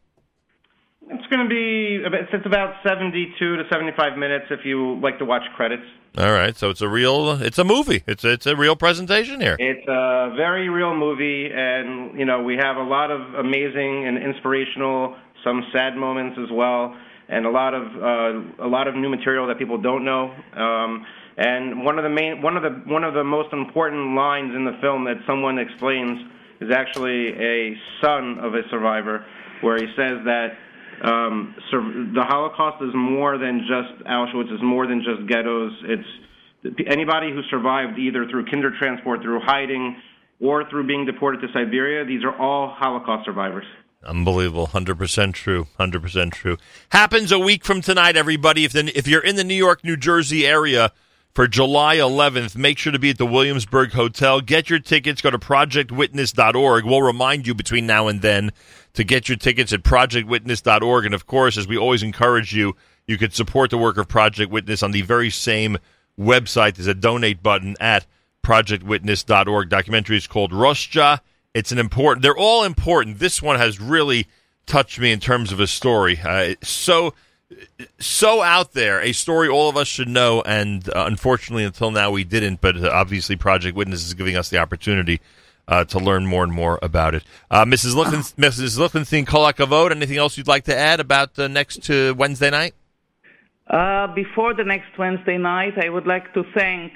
[1.31, 2.03] It's going to be
[2.35, 5.85] it's about 72 to 75 minutes if you like to watch credits.
[6.17, 8.03] All right, so it's a real, it's a movie.
[8.05, 9.55] It's a, it's a real presentation here.
[9.57, 14.17] It's a very real movie, and you know we have a lot of amazing and
[14.17, 16.97] inspirational, some sad moments as well,
[17.29, 20.35] and a lot of uh, a lot of new material that people don't know.
[20.53, 21.05] Um,
[21.37, 24.65] and one of the main, one of the one of the most important lines in
[24.65, 26.19] the film that someone explains
[26.59, 29.25] is actually a son of a survivor,
[29.61, 30.57] where he says that
[31.03, 35.73] um, the Holocaust is more than just Auschwitz, is more than just ghettos.
[35.83, 39.97] It's anybody who survived either through kinder transport, through hiding,
[40.39, 42.05] or through being deported to Siberia.
[42.05, 43.65] These are all Holocaust survivors.
[44.03, 46.57] Unbelievable, hundred percent true, hundred percent true.
[46.89, 48.65] Happens a week from tonight, everybody.
[48.65, 50.91] If then if you're in the New York, New Jersey area,
[51.33, 52.55] for July 11th.
[52.55, 54.41] Make sure to be at the Williamsburg Hotel.
[54.41, 55.21] Get your tickets.
[55.21, 56.85] Go to projectwitness.org.
[56.85, 58.51] We'll remind you between now and then
[58.93, 61.05] to get your tickets at projectwitness.org.
[61.05, 62.75] And of course, as we always encourage you,
[63.07, 65.77] you could support the work of Project Witness on the very same
[66.19, 66.75] website.
[66.75, 68.05] There's a donate button at
[68.43, 69.69] projectwitness.org.
[69.69, 71.19] Documentary is called Rosja.
[71.53, 73.19] It's an important, they're all important.
[73.19, 74.27] This one has really
[74.65, 76.19] touched me in terms of a story.
[76.23, 77.13] Uh, so,
[77.99, 82.11] so out there, a story all of us should know, and uh, unfortunately, until now,
[82.11, 82.61] we didn't.
[82.61, 85.21] But uh, obviously, Project Witness is giving us the opportunity
[85.67, 87.23] uh, to learn more and more about it.
[87.49, 87.93] Uh, Mrs.
[87.93, 88.77] Lichten, Mrs.
[88.77, 89.91] Lichtenstein, vote.
[89.91, 92.73] Anything else you'd like to add about uh, next to Wednesday night?
[93.67, 96.93] Uh, before the next Wednesday night, I would like to thank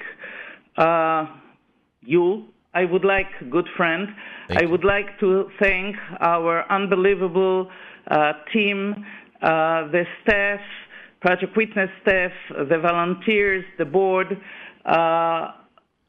[0.76, 1.26] uh,
[2.02, 2.46] you.
[2.74, 4.08] I would like, good friend,
[4.48, 4.70] Thank I you.
[4.70, 7.70] would like to thank our unbelievable
[8.10, 9.06] uh, team,
[9.40, 10.60] the staff,
[11.20, 14.40] Project Witness staff, the volunteers, the board,
[14.84, 15.52] uh,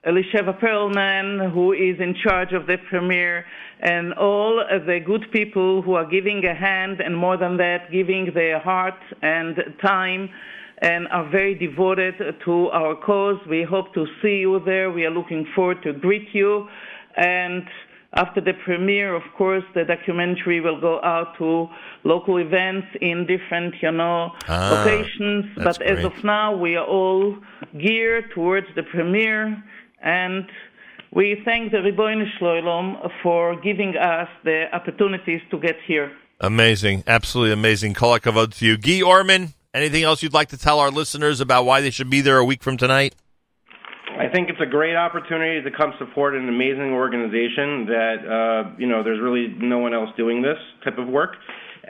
[0.06, 3.46] Elisheva Perlman, who is in charge of the premiere,
[3.82, 8.32] and all the good people who are giving a hand, and more than that, giving
[8.34, 10.30] their heart and time,
[10.82, 12.14] and are very devoted
[12.46, 13.38] to our cause.
[13.50, 14.92] We hope to see you there.
[14.92, 16.68] We are looking forward to greet you.
[17.16, 17.64] And
[18.14, 21.68] after the premiere, of course, the documentary will go out to
[22.03, 25.45] local events in different, you know, Ah, locations.
[25.58, 27.36] But as of now, we are all
[27.78, 29.62] geared towards the premiere,
[30.01, 30.45] and
[31.12, 36.12] we thank the Ribono Shloilom for giving us the opportunities to get here.
[36.39, 37.93] Amazing, absolutely amazing.
[37.95, 39.53] Vote to you, Guy Orman.
[39.74, 42.45] Anything else you'd like to tell our listeners about why they should be there a
[42.45, 43.16] week from tonight?
[44.20, 48.88] I think it's a great opportunity to come support an amazing organization that uh, you
[48.88, 51.36] know there's really no one else doing this type of work,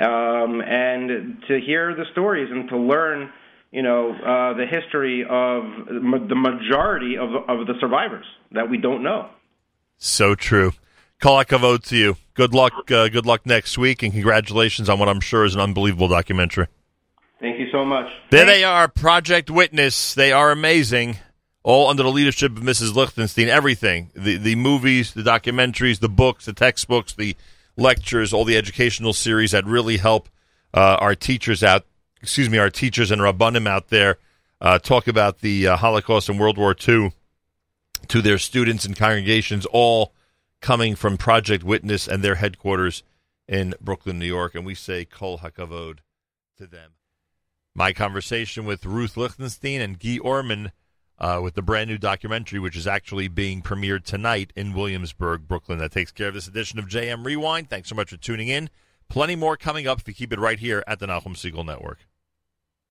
[0.01, 3.30] um, and to hear the stories and to learn
[3.71, 5.63] you know uh, the history of
[6.28, 9.30] the majority of of the survivors that we don't know.
[9.97, 10.73] So true.
[11.21, 12.17] Kol Hakavod to you.
[12.34, 12.91] Good luck.
[12.91, 16.67] Uh, good luck next week, and congratulations on what I'm sure is an unbelievable documentary.
[17.39, 18.07] Thank you so much.
[18.32, 20.13] There they are, Project Witness.
[20.13, 21.17] They are amazing.
[21.68, 22.95] All under the leadership of Mrs.
[22.95, 23.49] Lichtenstein.
[23.49, 27.36] Everything the the movies, the documentaries, the books, the textbooks, the
[27.76, 30.30] lectures, all the educational series that really help
[30.74, 31.84] uh, our teachers out.
[32.22, 34.18] Excuse me, our teachers and rabbanim out there
[34.61, 37.11] uh, talk about the uh, Holocaust and World War II
[38.07, 40.13] to their students and congregations, all
[40.61, 43.03] coming from Project Witness and their headquarters
[43.45, 44.55] in Brooklyn, New York.
[44.55, 45.97] And we say Kol Hakavod
[46.59, 46.91] to them.
[47.76, 50.72] My conversation with Ruth Lichtenstein and Guy Orman
[51.20, 55.80] uh, with the brand new documentary, which is actually being premiered tonight in Williamsburg, Brooklyn.
[55.80, 57.70] That takes care of this edition of JM Rewind.
[57.70, 58.70] Thanks so much for tuning in.
[59.09, 61.99] Plenty more coming up if you keep it right here at the Nachum Segal Network.